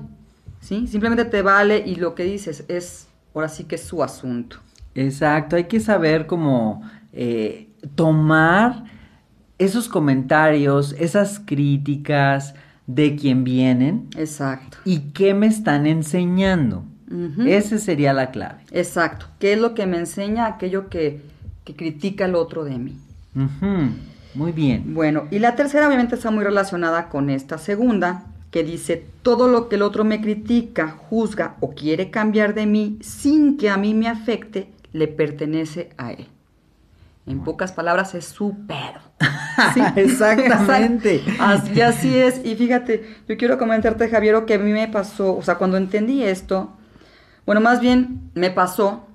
¿sí? 0.66 0.88
Simplemente 0.88 1.26
te 1.26 1.42
vale 1.42 1.84
y 1.86 1.96
lo 1.96 2.16
que 2.16 2.24
dices 2.24 2.66
es, 2.68 3.08
ahora 3.34 3.50
sí 3.50 3.66
que 3.66 3.76
es 3.76 3.84
su 3.84 4.04
asunto. 4.04 4.58
Exacto, 4.96 5.56
hay 5.56 5.66
que 5.66 5.80
saber 5.80 6.26
cómo 6.26 6.82
eh, 7.14 7.70
tomar 7.96 8.86
esos 9.60 9.88
comentarios, 9.88 10.96
esas 10.98 11.40
críticas 11.40 12.56
de 12.88 13.16
quien 13.16 13.44
vienen 13.44 14.10
Exacto. 14.18 14.78
y 14.86 15.12
qué 15.12 15.34
me 15.34 15.48
están 15.48 15.86
enseñando. 15.86 16.84
Ujú. 17.10 17.44
Esa 17.44 17.78
sería 17.78 18.14
la 18.14 18.32
clave. 18.32 18.64
Exacto. 18.72 19.28
¿Qué 19.40 19.54
es 19.54 19.60
lo 19.60 19.76
que 19.76 19.86
me 19.86 19.98
enseña 19.98 20.48
aquello 20.48 20.90
que, 20.90 21.22
que 21.64 21.76
critica 21.76 22.26
el 22.26 22.36
otro 22.36 22.64
de 22.64 22.78
mí? 22.80 22.98
Muy 24.34 24.52
bien. 24.52 24.94
Bueno, 24.94 25.26
y 25.30 25.40
la 25.40 25.56
tercera 25.56 25.88
obviamente 25.88 26.16
está 26.16 26.32
muy 26.32 26.44
relacionada 26.44 27.10
con 27.10 27.30
esta 27.30 27.58
segunda, 27.58 28.26
que 28.56 28.64
dice, 28.64 29.06
todo 29.22 29.50
lo 29.50 29.68
que 29.68 29.76
el 29.76 29.82
otro 29.82 30.06
me 30.06 30.22
critica, 30.22 30.92
juzga 31.10 31.58
o 31.60 31.72
quiere 31.72 32.10
cambiar 32.10 32.54
de 32.54 32.66
mí 32.66 32.98
sin 33.02 33.58
que 33.58 33.70
a 33.70 33.76
mí 33.76 33.94
me 33.94 34.08
afecte, 34.08 34.72
le 34.94 35.10
pertenece 35.10 35.90
a 35.98 36.14
él. 36.14 36.30
En 37.28 37.44
pocas 37.44 37.74
palabras, 37.74 38.16
es 38.16 38.24
su 38.24 38.56
pedo. 38.66 39.02
Sí, 39.74 39.82
Exactamente. 39.98 41.22
Así, 41.40 41.82
así 41.82 42.18
es. 42.18 42.46
Y 42.46 42.56
fíjate, 42.56 43.18
yo 43.28 43.36
quiero 43.36 43.58
comentarte, 43.58 44.08
Javier, 44.08 44.46
que 44.46 44.54
a 44.54 44.60
mí 44.60 44.72
me 44.72 44.88
pasó, 44.88 45.36
o 45.36 45.42
sea, 45.42 45.56
cuando 45.56 45.76
entendí 45.76 46.24
esto, 46.24 46.72
bueno, 47.46 47.60
más 47.60 47.82
bien 47.82 48.32
me 48.36 48.52
pasó 48.52 49.06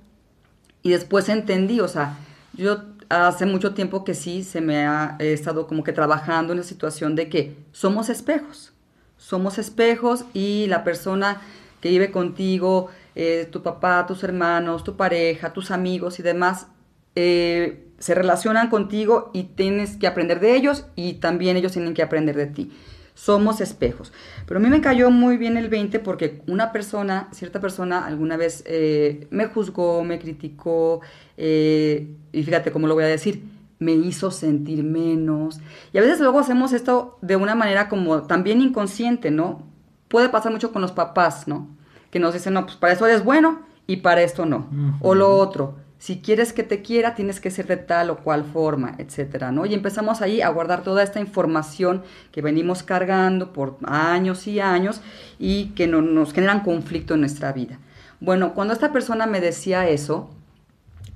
y 0.83 0.91
después 0.91 1.29
entendí, 1.29 1.79
o 1.79 1.87
sea, 1.87 2.15
yo 2.53 2.83
hace 3.09 3.47
mucho 3.47 3.73
tiempo 3.73 4.03
que 4.03 4.13
sí 4.13 4.43
se 4.43 4.61
me 4.61 4.85
ha 4.85 5.15
he 5.17 5.33
estado 5.33 5.65
como 5.65 5.83
que 5.83 5.93
trabajando 5.93 6.53
en 6.53 6.59
la 6.59 6.63
situación 6.63 7.15
de 7.15 7.27
que 7.27 7.57
somos 7.71 8.09
espejos, 8.09 8.73
somos 9.21 9.59
espejos 9.59 10.25
y 10.33 10.65
la 10.67 10.83
persona 10.83 11.41
que 11.79 11.89
vive 11.89 12.11
contigo, 12.11 12.89
eh, 13.15 13.47
tu 13.51 13.61
papá, 13.61 14.05
tus 14.07 14.23
hermanos, 14.23 14.83
tu 14.83 14.97
pareja, 14.97 15.53
tus 15.53 15.69
amigos 15.69 16.19
y 16.19 16.23
demás, 16.23 16.67
eh, 17.15 17.85
se 17.99 18.15
relacionan 18.15 18.69
contigo 18.69 19.29
y 19.31 19.43
tienes 19.43 19.95
que 19.95 20.07
aprender 20.07 20.39
de 20.39 20.55
ellos 20.55 20.87
y 20.95 21.13
también 21.13 21.55
ellos 21.55 21.71
tienen 21.71 21.93
que 21.93 22.01
aprender 22.01 22.35
de 22.35 22.47
ti. 22.47 22.71
Somos 23.13 23.61
espejos. 23.61 24.11
Pero 24.47 24.59
a 24.59 24.63
mí 24.63 24.69
me 24.69 24.81
cayó 24.81 25.11
muy 25.11 25.37
bien 25.37 25.55
el 25.55 25.69
20 25.69 25.99
porque 25.99 26.41
una 26.47 26.71
persona, 26.71 27.29
cierta 27.31 27.59
persona, 27.59 28.05
alguna 28.05 28.37
vez 28.37 28.63
eh, 28.65 29.27
me 29.29 29.45
juzgó, 29.45 30.03
me 30.03 30.17
criticó, 30.17 31.01
y 31.37 32.43
fíjate 32.43 32.71
cómo 32.71 32.87
lo 32.87 32.95
voy 32.95 33.03
a 33.03 33.07
decir, 33.07 33.43
me 33.81 33.93
hizo 33.93 34.29
sentir 34.29 34.83
menos. 34.83 35.59
Y 35.91 35.97
a 35.97 36.01
veces 36.01 36.19
luego 36.19 36.39
hacemos 36.39 36.71
esto 36.71 37.17
de 37.21 37.35
una 37.35 37.55
manera 37.55 37.89
como 37.89 38.21
también 38.21 38.61
inconsciente, 38.61 39.31
¿no? 39.31 39.63
Puede 40.07 40.29
pasar 40.29 40.51
mucho 40.51 40.71
con 40.71 40.83
los 40.83 40.91
papás, 40.91 41.47
¿no? 41.47 41.67
Que 42.11 42.19
nos 42.19 42.35
dicen, 42.35 42.53
no, 42.53 42.65
pues 42.65 42.77
para 42.77 42.93
eso 42.93 43.07
eres 43.07 43.23
bueno 43.23 43.63
y 43.87 43.97
para 43.97 44.21
esto 44.21 44.45
no. 44.45 44.69
O 45.01 45.15
lo 45.15 45.35
otro, 45.35 45.77
si 45.97 46.19
quieres 46.19 46.53
que 46.53 46.61
te 46.61 46.83
quiera, 46.83 47.15
tienes 47.15 47.39
que 47.39 47.49
ser 47.49 47.65
de 47.65 47.77
tal 47.77 48.11
o 48.11 48.17
cual 48.17 48.43
forma, 48.43 48.93
etcétera, 48.99 49.51
¿no? 49.51 49.65
Y 49.65 49.73
empezamos 49.73 50.21
ahí 50.21 50.41
a 50.41 50.49
guardar 50.49 50.83
toda 50.83 51.01
esta 51.01 51.19
información 51.19 52.03
que 52.31 52.43
venimos 52.43 52.83
cargando 52.83 53.51
por 53.51 53.77
años 53.83 54.45
y 54.45 54.59
años 54.59 55.01
y 55.39 55.69
que 55.69 55.87
no, 55.87 56.03
nos 56.03 56.33
generan 56.33 56.59
conflicto 56.59 57.15
en 57.15 57.21
nuestra 57.21 57.51
vida. 57.51 57.79
Bueno, 58.19 58.53
cuando 58.53 58.75
esta 58.75 58.91
persona 58.91 59.25
me 59.25 59.41
decía 59.41 59.89
eso, 59.89 60.29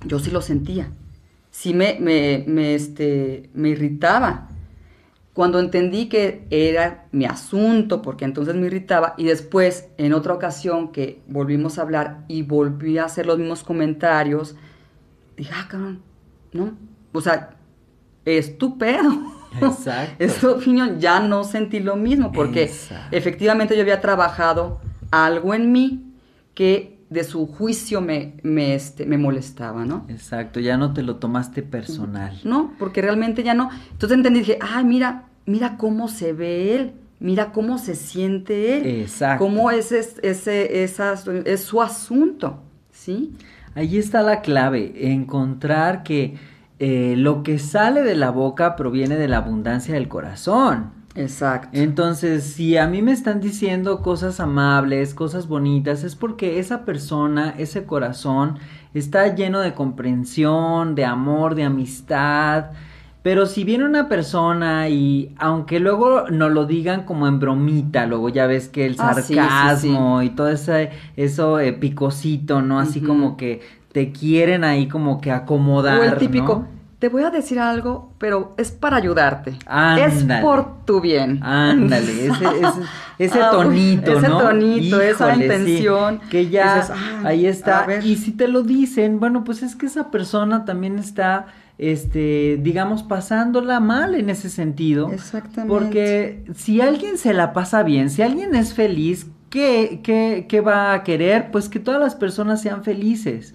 yo 0.04 0.18
sí 0.18 0.32
lo 0.32 0.42
sentía. 0.42 0.90
Sí 1.56 1.72
me, 1.72 1.96
me, 1.98 2.44
me, 2.46 2.74
este, 2.74 3.48
me 3.54 3.70
irritaba. 3.70 4.46
Cuando 5.32 5.58
entendí 5.58 6.06
que 6.06 6.46
era 6.50 7.06
mi 7.12 7.24
asunto, 7.24 8.02
porque 8.02 8.26
entonces 8.26 8.54
me 8.54 8.66
irritaba, 8.66 9.14
y 9.16 9.24
después, 9.24 9.88
en 9.96 10.12
otra 10.12 10.34
ocasión 10.34 10.92
que 10.92 11.22
volvimos 11.26 11.78
a 11.78 11.82
hablar 11.82 12.24
y 12.28 12.42
volví 12.42 12.98
a 12.98 13.06
hacer 13.06 13.24
los 13.24 13.38
mismos 13.38 13.64
comentarios, 13.64 14.54
dije, 15.34 15.50
ah, 15.54 15.66
cabrón, 15.66 16.02
¿no? 16.52 16.76
O 17.14 17.22
sea, 17.22 17.56
es 18.26 18.58
tu 18.58 18.76
pedo. 18.76 19.10
Exacto. 19.58 20.14
es 20.18 20.36
tu 20.38 20.50
opinión. 20.50 21.00
Ya 21.00 21.20
no 21.20 21.42
sentí 21.42 21.80
lo 21.80 21.96
mismo, 21.96 22.32
porque 22.32 22.64
Exacto. 22.64 23.16
efectivamente 23.16 23.74
yo 23.76 23.80
había 23.80 24.02
trabajado 24.02 24.82
algo 25.10 25.54
en 25.54 25.72
mí 25.72 26.12
que 26.52 26.95
de 27.16 27.24
su 27.24 27.46
juicio 27.46 28.00
me, 28.00 28.34
me, 28.44 28.74
este, 28.74 29.04
me 29.06 29.18
molestaba, 29.18 29.84
¿no? 29.84 30.04
Exacto, 30.08 30.60
ya 30.60 30.76
no 30.76 30.92
te 30.92 31.02
lo 31.02 31.16
tomaste 31.16 31.62
personal. 31.62 32.38
No, 32.44 32.72
porque 32.78 33.02
realmente 33.02 33.42
ya 33.42 33.54
no. 33.54 33.70
Entonces 33.90 34.16
entendí, 34.16 34.40
dije, 34.40 34.58
ay, 34.60 34.84
mira, 34.84 35.24
mira 35.46 35.76
cómo 35.76 36.08
se 36.08 36.32
ve 36.32 36.74
él, 36.76 36.92
mira 37.18 37.52
cómo 37.52 37.78
se 37.78 37.94
siente 37.94 38.76
él. 38.78 39.00
Exacto. 39.02 39.44
Cómo 39.44 39.70
es, 39.70 39.90
es- 39.92 40.20
ese, 40.22 40.84
esas- 40.84 41.26
es 41.26 41.60
su 41.62 41.82
asunto, 41.82 42.62
¿sí? 42.92 43.34
Ahí 43.74 43.98
está 43.98 44.22
la 44.22 44.40
clave, 44.40 45.12
encontrar 45.12 46.02
que 46.02 46.36
eh, 46.78 47.14
lo 47.16 47.42
que 47.42 47.58
sale 47.58 48.02
de 48.02 48.14
la 48.14 48.30
boca 48.30 48.76
proviene 48.76 49.16
de 49.16 49.28
la 49.28 49.38
abundancia 49.38 49.94
del 49.94 50.08
corazón. 50.08 50.90
Exacto. 51.16 51.70
Entonces, 51.72 52.44
si 52.44 52.76
a 52.76 52.86
mí 52.86 53.02
me 53.02 53.12
están 53.12 53.40
diciendo 53.40 54.02
cosas 54.02 54.38
amables, 54.38 55.14
cosas 55.14 55.48
bonitas, 55.48 56.04
es 56.04 56.14
porque 56.14 56.58
esa 56.58 56.84
persona, 56.84 57.54
ese 57.58 57.84
corazón, 57.84 58.58
está 58.94 59.34
lleno 59.34 59.60
de 59.60 59.74
comprensión, 59.74 60.94
de 60.94 61.04
amor, 61.04 61.54
de 61.54 61.64
amistad. 61.64 62.66
Pero 63.22 63.46
si 63.46 63.64
viene 63.64 63.84
una 63.84 64.08
persona 64.08 64.88
y 64.88 65.34
aunque 65.38 65.80
luego 65.80 66.30
no 66.30 66.48
lo 66.48 66.64
digan 66.64 67.02
como 67.04 67.26
en 67.26 67.40
bromita, 67.40 68.06
luego 68.06 68.28
ya 68.28 68.46
ves 68.46 68.68
que 68.68 68.86
el 68.86 68.94
Ah, 68.98 69.14
sí, 69.14 69.22
sí, 69.22 69.34
sarcasmo 69.34 70.22
y 70.22 70.30
todo 70.30 70.48
ese, 70.48 70.90
eso 71.16 71.58
eh, 71.58 71.72
picosito, 71.72 72.62
¿no? 72.62 72.78
Así 72.78 73.00
como 73.00 73.36
que 73.36 73.62
te 73.92 74.12
quieren 74.12 74.62
ahí 74.62 74.86
como 74.86 75.20
que 75.20 75.32
acomodar. 75.32 75.98
o 75.98 76.04
el 76.04 76.16
típico, 76.18 76.66
¿no? 76.70 76.75
Te 76.98 77.08
voy 77.10 77.24
a 77.24 77.30
decir 77.30 77.58
algo, 77.58 78.14
pero 78.18 78.54
es 78.56 78.70
para 78.72 78.96
ayudarte. 78.96 79.58
Es 79.98 80.24
por 80.40 80.84
tu 80.86 81.00
bien. 81.00 81.42
Ándale, 81.42 82.26
ese, 82.26 82.44
ese, 82.60 82.80
ese 83.18 83.40
Ah, 83.42 83.50
tonito, 83.50 84.18
ese 84.18 84.28
¿no? 84.28 84.38
tonito, 84.38 85.00
esa 85.00 85.34
sí, 85.34 85.42
intención. 85.42 86.20
que 86.30 86.48
ya 86.48 86.76
Dices, 86.76 86.90
"Ah, 86.94 87.20
ahí 87.24 87.46
está. 87.46 87.84
ver". 87.86 88.04
Y 88.04 88.16
si 88.16 88.32
te 88.32 88.48
lo 88.48 88.62
dicen, 88.62 89.20
bueno, 89.20 89.44
pues 89.44 89.62
es 89.62 89.76
que 89.76 89.86
esa 89.86 90.10
persona 90.10 90.64
también 90.64 90.98
está, 90.98 91.46
este, 91.76 92.58
digamos, 92.62 93.02
pasándola 93.02 93.78
mal 93.80 94.14
en 94.14 94.30
ese 94.30 94.48
sentido. 94.48 95.10
Exactamente. 95.12 95.68
Porque 95.72 96.44
si 96.54 96.80
alguien 96.80 97.18
se 97.18 97.34
la 97.34 97.52
pasa 97.52 97.82
bien, 97.82 98.08
si 98.08 98.22
alguien 98.22 98.54
es 98.54 98.72
feliz, 98.72 99.26
¿qué, 99.50 100.00
qué, 100.02 100.46
qué 100.48 100.60
va 100.60 100.92
a 100.92 101.04
querer? 101.04 101.50
Pues 101.50 101.68
que 101.68 101.78
todas 101.78 102.00
las 102.00 102.14
personas 102.14 102.60
sean 102.62 102.84
felices. 102.84 103.54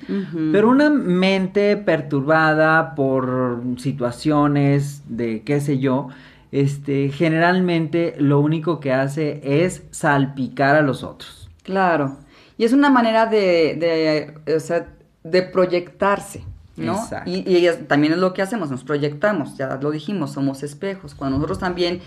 Pero 0.51 0.69
una 0.69 0.89
mente 0.89 1.77
perturbada 1.77 2.95
por 2.95 3.61
situaciones 3.77 5.03
de 5.07 5.43
qué 5.43 5.61
sé 5.61 5.79
yo, 5.79 6.09
este, 6.51 7.09
generalmente 7.09 8.15
lo 8.17 8.39
único 8.39 8.79
que 8.79 8.91
hace 8.91 9.41
es 9.43 9.83
salpicar 9.91 10.75
a 10.75 10.81
los 10.81 11.03
otros. 11.03 11.49
Claro. 11.63 12.17
Y 12.57 12.65
es 12.65 12.73
una 12.73 12.89
manera 12.89 13.25
de, 13.25 14.35
de, 14.45 14.55
o 14.55 14.59
sea, 14.59 14.87
de 15.23 15.41
proyectarse. 15.41 16.43
¿no? 16.77 16.99
Y, 17.25 17.43
y, 17.45 17.69
también 17.87 18.13
es 18.13 18.19
lo 18.19 18.33
que 18.33 18.41
hacemos, 18.41 18.71
nos 18.71 18.83
proyectamos, 18.83 19.55
ya 19.55 19.77
lo 19.79 19.91
dijimos, 19.91 20.31
somos 20.31 20.63
espejos. 20.63 21.13
Cuando 21.13 21.37
nosotros 21.37 21.59
también 21.59 22.01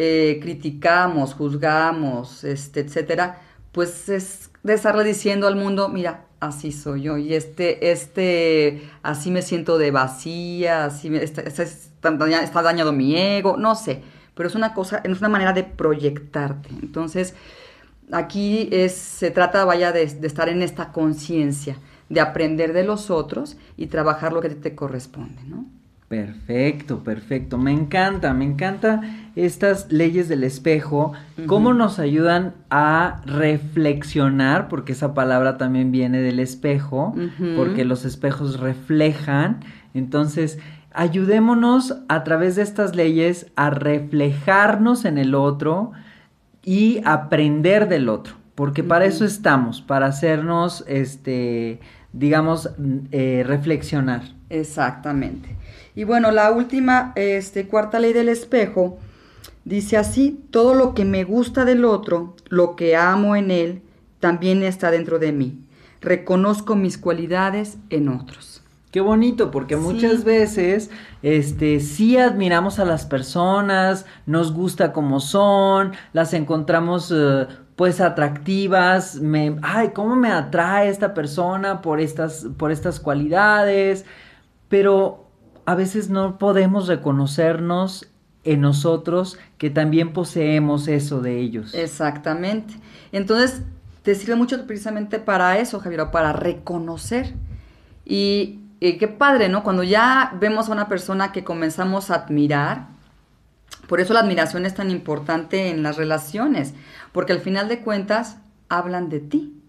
eh, 0.00 0.38
criticamos, 0.40 1.34
juzgamos, 1.34 2.44
este, 2.44 2.78
etcétera, 2.78 3.40
pues 3.72 4.08
es 4.08 4.48
de 4.62 4.74
estarle 4.74 5.02
diciendo 5.02 5.48
al 5.48 5.56
mundo, 5.56 5.88
mira, 5.88 6.26
así 6.38 6.70
soy 6.70 7.02
yo, 7.02 7.18
y 7.18 7.34
este, 7.34 7.90
este, 7.90 8.88
así 9.02 9.32
me 9.32 9.42
siento 9.42 9.76
de 9.76 9.90
vacía, 9.90 10.84
así 10.84 11.10
me, 11.10 11.20
está, 11.20 11.42
está, 11.42 12.62
dañado 12.62 12.92
mi 12.92 13.16
ego, 13.16 13.56
no 13.56 13.74
sé, 13.74 14.02
pero 14.36 14.48
es 14.48 14.54
una 14.54 14.72
cosa, 14.72 14.98
es 15.02 15.18
una 15.18 15.28
manera 15.28 15.52
de 15.52 15.64
proyectarte. 15.64 16.68
Entonces, 16.80 17.34
aquí 18.12 18.68
es, 18.70 18.92
se 18.94 19.32
trata, 19.32 19.64
vaya, 19.64 19.90
de, 19.90 20.06
de 20.06 20.26
estar 20.28 20.48
en 20.48 20.62
esta 20.62 20.92
conciencia, 20.92 21.76
de 22.08 22.20
aprender 22.20 22.72
de 22.72 22.84
los 22.84 23.10
otros 23.10 23.56
y 23.76 23.88
trabajar 23.88 24.32
lo 24.32 24.40
que 24.40 24.50
te 24.50 24.76
corresponde, 24.76 25.42
¿no? 25.44 25.66
Perfecto, 26.08 27.04
perfecto. 27.04 27.58
Me 27.58 27.70
encanta, 27.70 28.32
me 28.32 28.46
encanta 28.46 29.27
estas 29.44 29.92
leyes 29.92 30.28
del 30.28 30.42
espejo, 30.42 31.12
cómo 31.46 31.72
nos 31.72 32.00
ayudan 32.00 32.54
a 32.70 33.20
reflexionar, 33.24 34.66
porque 34.66 34.92
esa 34.92 35.14
palabra 35.14 35.56
también 35.58 35.92
viene 35.92 36.20
del 36.20 36.40
espejo, 36.40 37.14
porque 37.56 37.84
los 37.84 38.04
espejos 38.04 38.58
reflejan. 38.58 39.60
Entonces, 39.94 40.58
ayudémonos 40.92 41.98
a 42.08 42.24
través 42.24 42.56
de 42.56 42.62
estas 42.62 42.96
leyes 42.96 43.46
a 43.54 43.70
reflejarnos 43.70 45.04
en 45.04 45.18
el 45.18 45.36
otro 45.36 45.92
y 46.64 47.00
aprender 47.04 47.88
del 47.88 48.08
otro, 48.08 48.34
porque 48.56 48.82
para 48.82 49.04
eso 49.04 49.24
estamos, 49.24 49.80
para 49.80 50.06
hacernos, 50.06 50.84
este, 50.88 51.78
digamos, 52.12 52.70
eh, 53.12 53.44
reflexionar. 53.46 54.22
Exactamente. 54.50 55.56
Y 55.94 56.02
bueno, 56.02 56.32
la 56.32 56.50
última, 56.50 57.12
este, 57.14 57.68
cuarta 57.68 58.00
ley 58.00 58.12
del 58.12 58.28
espejo, 58.28 58.98
dice 59.68 59.98
así, 59.98 60.40
todo 60.50 60.74
lo 60.74 60.94
que 60.94 61.04
me 61.04 61.24
gusta 61.24 61.64
del 61.64 61.84
otro, 61.84 62.34
lo 62.48 62.74
que 62.74 62.96
amo 62.96 63.36
en 63.36 63.50
él, 63.50 63.82
también 64.18 64.62
está 64.62 64.90
dentro 64.90 65.18
de 65.18 65.32
mí. 65.32 65.60
Reconozco 66.00 66.74
mis 66.74 66.96
cualidades 66.96 67.76
en 67.90 68.08
otros. 68.08 68.62
Qué 68.90 69.02
bonito, 69.02 69.50
porque 69.50 69.76
muchas 69.76 70.24
veces, 70.24 70.90
este, 71.22 71.80
sí 71.80 72.16
admiramos 72.16 72.78
a 72.78 72.86
las 72.86 73.04
personas, 73.04 74.06
nos 74.24 74.54
gusta 74.54 74.94
como 74.94 75.20
son, 75.20 75.92
las 76.14 76.32
encontramos, 76.32 77.12
eh, 77.14 77.46
pues, 77.76 78.00
atractivas, 78.00 79.16
me, 79.16 79.58
ay, 79.60 79.90
cómo 79.94 80.16
me 80.16 80.30
atrae 80.30 80.88
esta 80.88 81.12
persona 81.12 81.82
por 81.82 82.00
estas, 82.00 82.46
por 82.56 82.72
estas 82.72 82.98
cualidades, 82.98 84.06
pero 84.70 85.26
a 85.66 85.74
veces 85.74 86.08
no 86.08 86.38
podemos 86.38 86.88
reconocernos 86.88 88.08
en 88.44 88.60
nosotros 88.60 89.38
que 89.58 89.70
también 89.70 90.12
poseemos 90.12 90.88
eso 90.88 91.20
de 91.20 91.38
ellos. 91.38 91.74
Exactamente. 91.74 92.74
Entonces, 93.12 93.62
te 94.02 94.14
sirve 94.14 94.36
mucho 94.36 94.66
precisamente 94.66 95.18
para 95.18 95.58
eso, 95.58 95.80
Javier, 95.80 96.10
para 96.10 96.32
reconocer. 96.32 97.34
Y, 98.04 98.60
qué 98.80 99.08
padre, 99.08 99.48
¿no? 99.48 99.62
Cuando 99.62 99.82
ya 99.82 100.32
vemos 100.40 100.68
a 100.68 100.72
una 100.72 100.88
persona 100.88 101.32
que 101.32 101.44
comenzamos 101.44 102.10
a 102.10 102.14
admirar, 102.14 102.86
por 103.86 104.00
eso 104.00 104.14
la 104.14 104.20
admiración 104.20 104.64
es 104.64 104.74
tan 104.74 104.90
importante 104.90 105.68
en 105.68 105.82
las 105.82 105.96
relaciones, 105.96 106.74
porque 107.12 107.32
al 107.32 107.40
final 107.40 107.68
de 107.68 107.80
cuentas 107.80 108.38
hablan 108.68 109.08
de 109.10 109.20
ti, 109.20 109.60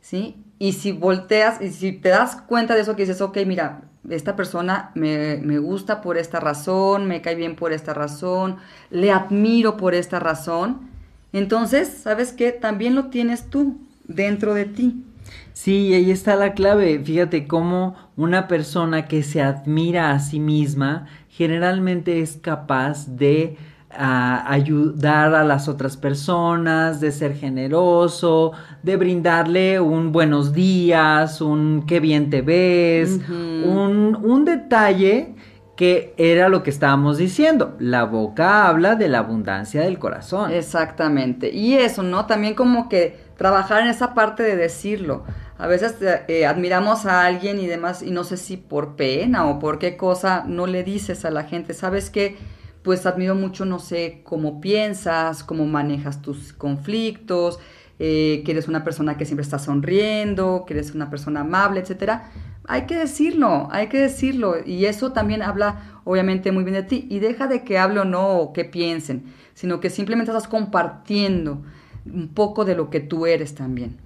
¿sí? 0.00 0.36
Y 0.58 0.74
si 0.74 0.92
volteas 0.92 1.60
y 1.60 1.70
si 1.70 1.92
te 1.92 2.10
das 2.10 2.36
cuenta 2.36 2.74
de 2.74 2.82
eso 2.82 2.94
que 2.94 3.02
dices, 3.02 3.20
ok, 3.20 3.38
mira, 3.46 3.82
esta 4.08 4.36
persona 4.36 4.90
me, 4.94 5.58
gusta 5.58 6.00
por 6.00 6.18
esta 6.18 6.40
razón, 6.40 7.06
me 7.06 7.22
cae 7.22 7.34
bien 7.34 7.54
por 7.54 7.72
esta 7.72 7.94
razón, 7.94 8.56
le 8.90 9.12
admiro 9.12 9.76
por 9.76 9.94
esta 9.94 10.18
razón. 10.18 10.90
Entonces, 11.32 11.88
¿sabes 11.88 12.32
qué? 12.32 12.52
También 12.52 12.94
lo 12.94 13.06
tienes 13.06 13.48
tú 13.48 13.78
dentro 14.04 14.54
de 14.54 14.64
ti. 14.64 15.04
Sí, 15.52 15.94
ahí 15.94 16.10
está 16.10 16.36
la 16.36 16.54
clave. 16.54 17.00
Fíjate 17.02 17.46
cómo 17.46 17.94
una 18.16 18.48
persona 18.48 19.06
que 19.06 19.22
se 19.22 19.40
admira 19.40 20.10
a 20.10 20.18
sí 20.18 20.40
misma 20.40 21.06
generalmente 21.28 22.20
es 22.20 22.36
capaz 22.36 23.06
de 23.16 23.56
a 23.96 24.50
ayudar 24.50 25.34
a 25.34 25.44
las 25.44 25.68
otras 25.68 25.96
personas, 25.96 27.00
de 27.00 27.12
ser 27.12 27.34
generoso, 27.34 28.52
de 28.82 28.96
brindarle 28.96 29.80
un 29.80 30.12
buenos 30.12 30.52
días, 30.52 31.40
un 31.40 31.84
qué 31.86 32.00
bien 32.00 32.30
te 32.30 32.42
ves, 32.42 33.20
un, 33.28 34.18
un 34.22 34.44
detalle 34.44 35.34
que 35.76 36.14
era 36.16 36.48
lo 36.48 36.62
que 36.62 36.70
estábamos 36.70 37.18
diciendo. 37.18 37.76
La 37.78 38.04
boca 38.04 38.68
habla 38.68 38.94
de 38.94 39.08
la 39.08 39.18
abundancia 39.18 39.82
del 39.82 39.98
corazón. 39.98 40.52
Exactamente. 40.52 41.50
Y 41.52 41.74
eso, 41.74 42.02
¿no? 42.02 42.26
También 42.26 42.54
como 42.54 42.88
que 42.88 43.16
trabajar 43.36 43.82
en 43.82 43.88
esa 43.88 44.14
parte 44.14 44.42
de 44.42 44.56
decirlo. 44.56 45.24
A 45.58 45.66
veces 45.66 45.96
eh, 46.28 46.46
admiramos 46.46 47.06
a 47.06 47.24
alguien 47.24 47.58
y 47.58 47.66
demás, 47.66 48.02
y 48.02 48.10
no 48.10 48.24
sé 48.24 48.36
si 48.36 48.56
por 48.56 48.96
pena 48.96 49.46
o 49.46 49.58
por 49.58 49.78
qué 49.78 49.96
cosa 49.96 50.44
no 50.46 50.66
le 50.66 50.84
dices 50.84 51.24
a 51.24 51.30
la 51.30 51.44
gente, 51.44 51.74
¿sabes 51.74 52.10
qué? 52.10 52.36
Pues 52.82 53.06
admiro 53.06 53.34
mucho, 53.34 53.64
no 53.64 53.78
sé, 53.78 54.20
cómo 54.24 54.60
piensas, 54.60 55.44
cómo 55.44 55.66
manejas 55.66 56.20
tus 56.20 56.52
conflictos, 56.52 57.58
eh, 57.98 58.42
que 58.44 58.52
eres 58.52 58.68
una 58.68 58.82
persona 58.82 59.16
que 59.16 59.24
siempre 59.24 59.42
está 59.42 59.58
sonriendo, 59.58 60.64
que 60.66 60.74
eres 60.74 60.94
una 60.94 61.08
persona 61.08 61.40
amable, 61.40 61.80
etcétera. 61.80 62.30
Hay 62.66 62.86
que 62.86 62.96
decirlo, 62.96 63.68
hay 63.70 63.88
que 63.88 63.98
decirlo. 63.98 64.56
Y 64.64 64.86
eso 64.86 65.12
también 65.12 65.42
habla, 65.42 66.00
obviamente, 66.04 66.52
muy 66.52 66.64
bien 66.64 66.74
de 66.74 66.82
ti. 66.82 67.06
Y 67.10 67.20
deja 67.20 67.46
de 67.46 67.62
que 67.64 67.78
hable 67.78 68.00
o 68.00 68.04
no, 68.04 68.38
o 68.38 68.52
que 68.52 68.64
piensen, 68.64 69.24
sino 69.54 69.80
que 69.80 69.90
simplemente 69.90 70.32
estás 70.32 70.48
compartiendo 70.48 71.62
un 72.04 72.28
poco 72.28 72.64
de 72.64 72.74
lo 72.74 72.90
que 72.90 73.00
tú 73.00 73.26
eres 73.26 73.54
también. 73.54 73.98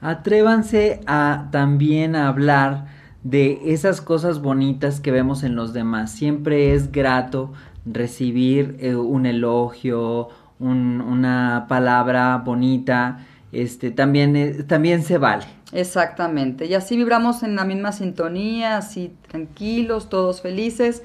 Atrévanse 0.00 1.00
a 1.06 1.48
también 1.50 2.16
hablar 2.16 2.86
de 3.24 3.60
esas 3.64 4.00
cosas 4.00 4.40
bonitas 4.40 5.00
que 5.00 5.10
vemos 5.10 5.42
en 5.42 5.56
los 5.56 5.72
demás. 5.72 6.12
Siempre 6.12 6.72
es 6.74 6.92
grato 6.92 7.52
recibir 7.92 8.76
eh, 8.80 8.94
un 8.94 9.26
elogio, 9.26 10.28
una 10.58 11.66
palabra 11.68 12.38
bonita, 12.38 13.26
este, 13.52 13.90
también, 13.90 14.36
eh, 14.36 14.64
también 14.64 15.02
se 15.02 15.18
vale. 15.18 15.44
Exactamente, 15.72 16.66
y 16.66 16.74
así 16.74 16.96
vibramos 16.96 17.42
en 17.42 17.54
la 17.54 17.64
misma 17.64 17.92
sintonía, 17.92 18.78
así 18.78 19.12
tranquilos, 19.28 20.08
todos 20.08 20.40
felices, 20.40 21.02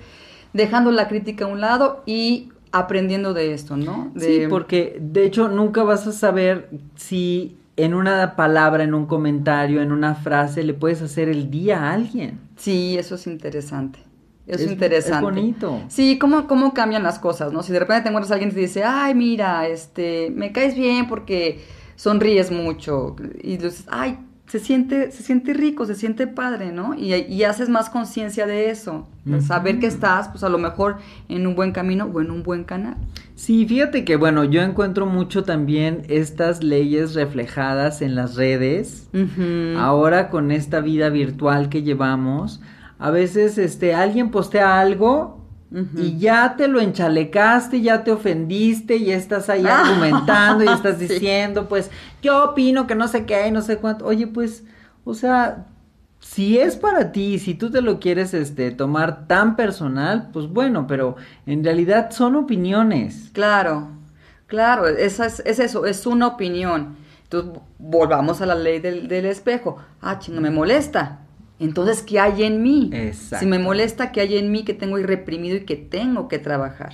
dejando 0.54 0.92
la 0.92 1.08
crítica 1.08 1.46
a 1.46 1.48
un 1.50 1.62
lado 1.62 2.04
y 2.06 2.50
aprendiendo 2.72 3.34
de 3.34 3.54
esto, 3.54 3.78
¿no? 3.78 4.12
Sí, 4.18 4.44
porque 4.50 4.98
de 5.00 5.26
hecho 5.26 5.48
nunca 5.48 5.84
vas 5.84 6.08
a 6.08 6.12
saber 6.12 6.70
si 6.96 7.58
en 7.76 7.94
una 7.94 8.36
palabra, 8.36 8.84
en 8.84 8.94
un 8.94 9.06
comentario, 9.06 9.82
en 9.82 9.92
una 9.92 10.16
frase, 10.16 10.64
le 10.64 10.74
puedes 10.74 11.02
hacer 11.02 11.30
el 11.30 11.50
día 11.50 11.82
a 11.82 11.94
alguien. 11.94 12.40
Sí, 12.56 12.98
eso 12.98 13.16
es 13.16 13.28
interesante. 13.28 14.00
Es, 14.46 14.62
interesante. 14.62 15.18
Es 15.18 15.22
bonito. 15.22 15.82
Sí, 15.88 16.18
cómo, 16.20 16.48
cómo 16.48 16.74
cambian 16.74 17.04
las 17.04 17.20
cosas, 17.20 17.54
¿no? 17.54 17.64
Si 17.64 17.72
de 17.72 17.80
repente 17.80 18.04
te 18.04 18.10
encuentras 18.10 18.32
a 18.32 18.36
alguien 18.36 18.52
y 18.52 18.54
te 18.54 18.60
dice, 18.60 18.84
ay, 18.84 19.16
mira, 19.16 19.68
este, 19.68 20.32
me 20.36 20.52
caes 20.52 20.76
bien 20.76 21.08
porque 21.08 21.64
sonríes 21.96 22.52
mucho. 22.52 23.16
Y 23.42 23.58
dices, 23.58 23.86
ay, 23.90 24.18
se 24.48 24.60
siente, 24.60 25.12
se 25.12 25.24
siente 25.24 25.54
rico, 25.54 25.86
se 25.86 25.96
siente 25.96 26.28
padre, 26.28 26.72
¿no? 26.72 26.94
Y, 26.94 27.44
haces 27.44 27.70
más 27.70 27.90
conciencia 27.90 28.46
de 28.46 28.70
eso. 28.70 29.08
Saber 29.40 29.80
que 29.80 29.88
estás, 29.88 30.28
pues 30.28 30.44
a 30.44 30.50
lo 30.50 30.60
mejor 30.60 30.98
en 31.30 31.48
un 31.48 31.56
buen 31.56 31.72
camino 31.72 32.06
o 32.14 32.22
en 32.22 32.30
un 32.30 32.44
buen 32.44 32.64
canal. 32.64 32.98
Sí, 33.36 33.66
fíjate 33.66 34.06
que, 34.06 34.16
bueno, 34.16 34.44
yo 34.44 34.62
encuentro 34.62 35.06
mucho 35.06 35.44
también 35.44 36.04
estas 36.08 36.62
leyes 36.62 37.16
reflejadas 37.16 38.02
en 38.02 38.14
las 38.16 38.36
redes. 38.36 39.10
Ahora 39.78 40.30
con 40.30 40.52
esta 40.52 40.82
vida 40.82 41.10
virtual 41.10 41.70
que 41.70 41.82
llevamos 41.82 42.62
a 43.04 43.12
veces 43.12 43.58
este 43.58 43.94
alguien 43.94 44.32
postea 44.32 44.80
algo 44.80 45.46
y 45.98 46.18
ya 46.20 46.56
te 46.56 46.70
lo 46.70 46.80
enchalecaste, 46.80 47.82
ya 47.82 48.06
te 48.06 48.14
ofendiste, 48.14 48.96
y 48.96 49.12
estás 49.12 49.50
ahí 49.50 49.66
argumentando 49.70 50.64
y 50.64 50.70
estás 50.70 51.00
diciendo, 51.00 51.68
pues, 51.68 51.92
yo 52.22 52.52
opino 52.52 52.88
que 52.88 52.96
no 52.96 53.10
sé 53.10 53.26
qué 53.26 53.52
no 53.52 53.62
sé 53.62 53.76
cuánto. 53.76 54.06
Oye, 54.06 54.28
pues, 54.28 54.64
o 55.04 55.16
sea, 55.16 55.66
si 56.22 56.58
es 56.58 56.78
para 56.78 57.12
ti, 57.12 57.40
si 57.40 57.56
tú 57.56 57.70
te 57.70 57.82
lo 57.82 58.00
quieres 58.00 58.34
este 58.34 58.72
tomar 58.72 59.28
tan 59.28 59.58
personal, 59.58 60.30
pues 60.32 60.48
bueno, 60.48 60.88
pero 60.88 61.18
en 61.46 61.62
realidad 61.62 62.10
son 62.12 62.38
opiniones. 62.38 63.32
Claro. 63.34 63.90
Claro, 64.48 64.88
es, 64.88 65.20
es 65.20 65.60
eso, 65.60 65.86
es 65.86 66.06
una 66.06 66.28
opinión. 66.28 66.96
Entonces, 67.24 67.62
volvamos 67.80 68.40
a 68.40 68.46
la 68.46 68.56
ley 68.56 68.80
del, 68.80 69.10
del 69.10 69.26
espejo. 69.26 69.76
Ah, 70.02 70.22
no 70.30 70.40
me 70.40 70.52
molesta. 70.52 71.23
Entonces, 71.64 72.02
¿qué 72.02 72.20
hay 72.20 72.44
en 72.44 72.62
mí? 72.62 72.92
Si 73.14 73.46
me 73.46 73.60
molesta, 73.60 74.12
¿qué 74.12 74.22
hay 74.22 74.38
en 74.38 74.52
mí 74.52 74.64
que 74.64 74.74
tengo 74.74 74.98
reprimido 74.98 75.58
y 75.58 75.66
que 75.66 75.76
tengo 75.76 76.28
que 76.28 76.40
trabajar? 76.40 76.94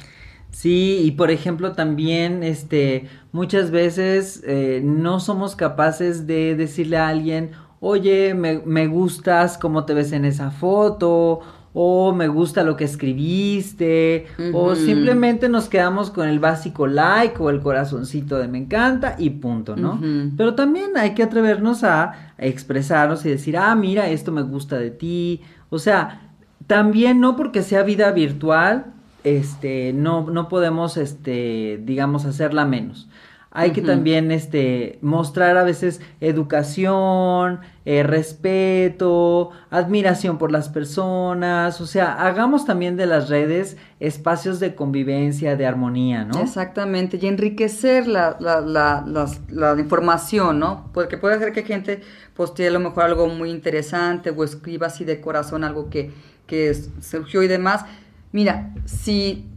Sí, 0.51 0.99
y 1.03 1.11
por 1.11 1.31
ejemplo 1.31 1.73
también, 1.73 2.43
este, 2.43 3.07
muchas 3.31 3.71
veces 3.71 4.43
eh, 4.45 4.81
no 4.83 5.19
somos 5.19 5.55
capaces 5.55 6.25
de 6.25 6.55
decirle 6.55 6.97
a 6.97 7.07
alguien, 7.07 7.51
oye, 7.79 8.33
me, 8.33 8.59
me 8.65 8.87
gustas 8.87 9.57
cómo 9.57 9.85
te 9.85 9.93
ves 9.93 10.11
en 10.11 10.25
esa 10.25 10.51
foto, 10.51 11.41
o 11.81 12.11
me 12.11 12.27
gusta 12.27 12.65
lo 12.65 12.75
que 12.75 12.83
escribiste, 12.83 14.25
o 14.51 14.75
simplemente 14.75 15.47
nos 15.47 15.69
quedamos 15.69 16.11
con 16.11 16.27
el 16.27 16.37
básico 16.37 16.87
like 16.87 17.41
o 17.41 17.49
el 17.49 17.61
corazoncito 17.61 18.37
de 18.37 18.49
me 18.49 18.57
encanta 18.57 19.15
y 19.17 19.29
punto, 19.29 19.77
¿no? 19.77 19.97
Pero 20.35 20.55
también 20.55 20.97
hay 20.97 21.13
que 21.13 21.23
atrevernos 21.23 21.85
a 21.85 22.33
expresarnos 22.37 23.25
y 23.25 23.29
decir, 23.29 23.55
ah, 23.55 23.73
mira, 23.75 24.09
esto 24.09 24.33
me 24.33 24.41
gusta 24.41 24.77
de 24.77 24.91
ti. 24.91 25.39
O 25.69 25.79
sea, 25.79 26.33
también 26.67 27.21
no 27.21 27.37
porque 27.37 27.61
sea 27.61 27.83
vida 27.83 28.11
virtual, 28.11 28.87
este, 29.23 29.93
no, 29.93 30.29
no 30.29 30.49
podemos, 30.49 30.97
este, 30.97 31.81
digamos, 31.81 32.25
hacerla 32.25 32.65
menos 32.65 33.07
hay 33.51 33.71
que 33.71 33.81
también 33.81 34.31
este, 34.31 34.99
mostrar 35.01 35.57
a 35.57 35.63
veces 35.63 36.01
educación, 36.21 37.61
eh, 37.83 38.03
respeto, 38.03 39.49
admiración 39.71 40.37
por 40.37 40.51
las 40.51 40.69
personas, 40.69 41.81
o 41.81 41.87
sea, 41.87 42.13
hagamos 42.27 42.65
también 42.65 42.95
de 42.95 43.07
las 43.07 43.27
redes 43.27 43.77
espacios 43.99 44.59
de 44.59 44.75
convivencia, 44.75 45.55
de 45.55 45.65
armonía, 45.65 46.25
¿no? 46.25 46.39
Exactamente, 46.39 47.17
y 47.19 47.25
enriquecer 47.25 48.07
la, 48.07 48.37
la, 48.39 48.61
la, 48.61 49.03
la 49.49 49.79
información, 49.79 50.59
¿no? 50.59 50.91
Porque 50.93 51.17
puede 51.17 51.39
ser 51.39 51.51
que 51.51 51.63
gente 51.63 52.01
postee 52.35 52.67
a 52.67 52.71
lo 52.71 52.79
mejor 52.79 53.05
algo 53.05 53.27
muy 53.27 53.49
interesante 53.49 54.29
o 54.29 54.43
escriba 54.43 54.87
así 54.87 55.05
de 55.05 55.19
corazón 55.21 55.63
algo 55.63 55.89
que, 55.89 56.11
que 56.45 56.73
surgió 57.01 57.41
y 57.41 57.47
demás. 57.47 57.83
Mira, 58.31 58.75
si 58.85 59.47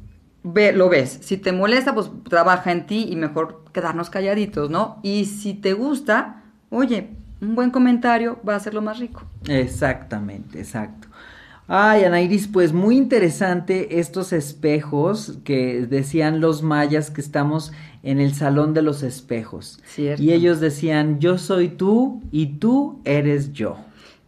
ve, 0.43 0.73
lo 0.73 0.89
ves. 0.89 1.19
Si 1.23 1.37
te 1.37 1.53
molesta, 1.53 1.95
pues 1.95 2.11
trabaja 2.29 2.73
en 2.73 2.87
ti 2.87 3.07
y 3.11 3.17
mejor 3.17 3.65
quedarnos 3.73 4.11
calladitos, 4.11 4.71
¿no? 4.71 4.99
Y 5.03 5.25
si 5.27 5.55
te 5.55 5.73
gusta, 5.73 6.43
oye, 6.71 7.11
un 7.41 7.55
buen 7.55 7.71
comentario 7.71 8.39
va 8.47 8.57
a 8.57 8.61
ser 8.61 8.75
lo 8.75 8.83
más 8.83 8.99
rico. 8.99 9.25
Exactamente, 9.49 10.59
exacto. 10.59 11.09
Ay, 11.69 12.05
Anairis, 12.05 12.49
pues 12.49 12.73
muy 12.73 12.97
interesante 12.97 14.01
estos 14.01 14.33
espejos 14.33 15.39
que 15.45 15.87
decían 15.87 16.41
los 16.41 16.63
mayas 16.63 17.11
que 17.11 17.21
estamos 17.21 17.73
en 18.03 18.21
el 18.21 18.35
salón 18.35 18.75
de 18.75 18.83
los 18.83 19.03
espejos. 19.03 19.81
Cierto. 19.87 20.23
Y 20.23 20.33
ellos 20.33 20.61
decían, 20.61 21.21
yo 21.21 21.39
soy 21.39 21.69
tú 21.69 22.21
y 22.33 22.59
tú 22.59 23.01
eres 23.05 23.53
yo. 23.53 23.77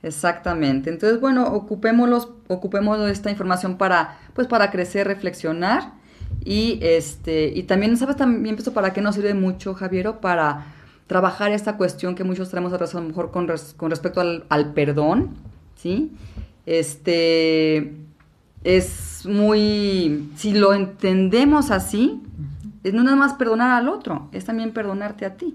Exactamente. 0.02 0.90
Entonces, 0.90 1.20
bueno, 1.20 1.46
ocupémoslos, 1.46 2.28
ocupemos 2.46 3.10
esta 3.10 3.30
información 3.30 3.78
para, 3.78 4.18
pues, 4.34 4.46
para 4.46 4.70
crecer, 4.70 5.06
reflexionar 5.06 5.92
y, 6.44 6.78
este, 6.82 7.52
y 7.54 7.64
también, 7.64 7.96
¿sabes 7.96 8.16
también 8.16 8.56
esto 8.56 8.72
para 8.72 8.92
qué 8.92 9.00
nos 9.00 9.14
sirve 9.14 9.34
mucho, 9.34 9.74
Javiero? 9.74 10.20
Para 10.20 10.66
trabajar 11.06 11.52
esta 11.52 11.76
cuestión 11.76 12.14
que 12.14 12.24
muchos 12.24 12.50
traemos 12.50 12.72
atrás 12.72 12.94
a 12.94 13.00
lo 13.00 13.08
mejor 13.08 13.30
con, 13.30 13.50
con 13.76 13.90
respecto 13.90 14.20
al, 14.20 14.44
al, 14.48 14.72
perdón, 14.72 15.30
¿sí? 15.76 16.12
Este, 16.66 17.94
es 18.62 19.26
muy, 19.26 20.30
si 20.36 20.54
lo 20.54 20.72
entendemos 20.72 21.70
así, 21.70 22.22
es 22.82 22.94
no 22.94 23.02
nada 23.02 23.16
más 23.16 23.34
perdonar 23.34 23.70
al 23.70 23.88
otro, 23.88 24.28
es 24.32 24.44
también 24.44 24.72
perdonarte 24.72 25.26
a 25.26 25.36
ti. 25.36 25.54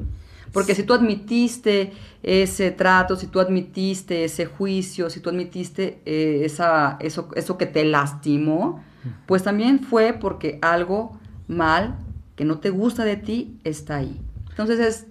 Porque 0.52 0.74
si 0.74 0.84
tú 0.84 0.94
admitiste 0.94 1.94
ese 2.24 2.72
trato, 2.72 3.15
si 3.15 3.28
tú 3.28 3.39
admitiste 3.39 4.24
ese 4.24 4.46
juicio, 4.46 5.10
si 5.10 5.20
tú 5.20 5.30
admitiste 5.30 6.02
eh, 6.06 6.42
esa, 6.44 6.98
eso, 7.00 7.30
eso 7.36 7.58
que 7.58 7.68
te 7.68 7.86
lastimó, 7.86 8.84
pues 9.25 9.43
también 9.43 9.79
fue 9.79 10.13
porque 10.13 10.59
algo 10.62 11.19
mal 11.47 11.95
que 12.35 12.45
no 12.45 12.59
te 12.59 12.69
gusta 12.69 13.03
de 13.03 13.17
ti 13.17 13.59
está 13.63 13.97
ahí. 13.97 14.19
Entonces 14.49 14.79
es, 14.79 15.07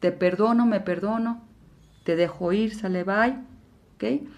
te 0.00 0.12
perdono, 0.12 0.66
me 0.66 0.80
perdono, 0.80 1.42
te 2.04 2.16
dejo 2.16 2.52
ir, 2.52 2.74
sale 2.74 3.04
bye, 3.04 3.36
¿ok? 3.96 4.28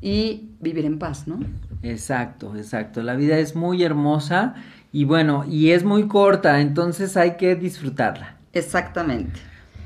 Y 0.00 0.50
vivir 0.60 0.84
en 0.84 0.98
paz, 0.98 1.26
¿no? 1.26 1.40
Exacto, 1.82 2.56
exacto. 2.56 3.02
La 3.02 3.14
vida 3.14 3.38
es 3.38 3.54
muy 3.54 3.82
hermosa 3.82 4.54
y 4.92 5.04
bueno, 5.04 5.44
y 5.46 5.70
es 5.70 5.84
muy 5.84 6.08
corta, 6.08 6.60
entonces 6.60 7.16
hay 7.16 7.36
que 7.36 7.54
disfrutarla. 7.54 8.36
Exactamente. 8.52 9.40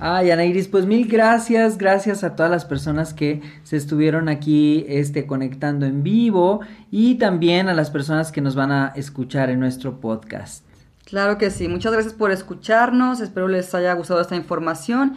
Ay, 0.05 0.33
Ana 0.33 0.45
Iris, 0.45 0.67
pues 0.67 0.85
mil 0.85 1.07
gracias, 1.07 1.79
gracias 1.79 2.25
a 2.25 2.35
todas 2.35 2.51
las 2.51 2.65
personas 2.65 3.15
que 3.15 3.41
se 3.63 3.77
estuvieron 3.77 4.29
aquí 4.29 4.85
este, 4.89 5.29
conectando 5.29 5.87
en 5.87 6.03
vivo 6.03 6.59
y 6.91 7.19
también 7.19 7.69
a 7.69 7.73
las 7.73 7.93
personas 7.93 8.33
que 8.33 8.41
nos 8.41 8.57
van 8.57 8.73
a 8.73 8.93
escuchar 8.97 9.49
en 9.49 9.61
nuestro 9.61 10.01
podcast. 10.01 10.65
Claro 11.05 11.39
que 11.39 11.51
sí, 11.51 11.69
muchas 11.69 11.93
gracias 11.93 12.15
por 12.15 12.33
escucharnos, 12.33 13.21
espero 13.21 13.47
les 13.47 13.73
haya 13.77 13.93
gustado 13.93 14.21
esta 14.21 14.35
información 14.35 15.15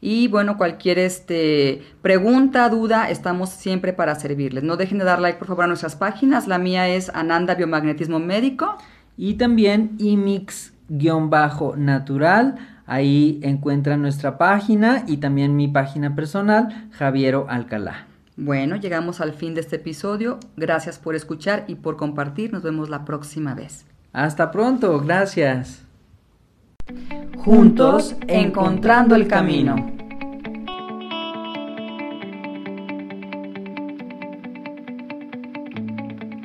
y 0.00 0.28
bueno, 0.28 0.56
cualquier 0.56 1.00
este, 1.00 1.82
pregunta, 2.00 2.68
duda, 2.68 3.10
estamos 3.10 3.48
siempre 3.48 3.92
para 3.92 4.14
servirles. 4.14 4.62
No 4.62 4.76
dejen 4.76 4.98
de 4.98 5.04
dar 5.04 5.18
like 5.18 5.40
por 5.40 5.48
favor 5.48 5.64
a 5.64 5.66
nuestras 5.66 5.96
páginas, 5.96 6.46
la 6.46 6.58
mía 6.58 6.88
es 6.88 7.10
Ananda 7.12 7.56
Biomagnetismo 7.56 8.20
Médico 8.20 8.76
y 9.16 9.34
también 9.34 9.96
imix-natural 9.98 12.77
Ahí 12.90 13.38
encuentran 13.42 14.00
nuestra 14.00 14.38
página 14.38 15.04
y 15.06 15.18
también 15.18 15.56
mi 15.56 15.68
página 15.68 16.14
personal, 16.14 16.88
Javiero 16.90 17.44
Alcalá. 17.50 18.06
Bueno, 18.34 18.76
llegamos 18.76 19.20
al 19.20 19.34
fin 19.34 19.54
de 19.54 19.60
este 19.60 19.76
episodio. 19.76 20.38
Gracias 20.56 20.98
por 20.98 21.14
escuchar 21.14 21.64
y 21.68 21.74
por 21.74 21.98
compartir. 21.98 22.50
Nos 22.50 22.62
vemos 22.62 22.88
la 22.88 23.04
próxima 23.04 23.54
vez. 23.54 23.84
Hasta 24.14 24.50
pronto, 24.50 24.98
gracias. 25.00 25.82
Juntos, 27.36 28.16
encontrando 28.26 29.14
el 29.14 29.28
camino. 29.28 29.97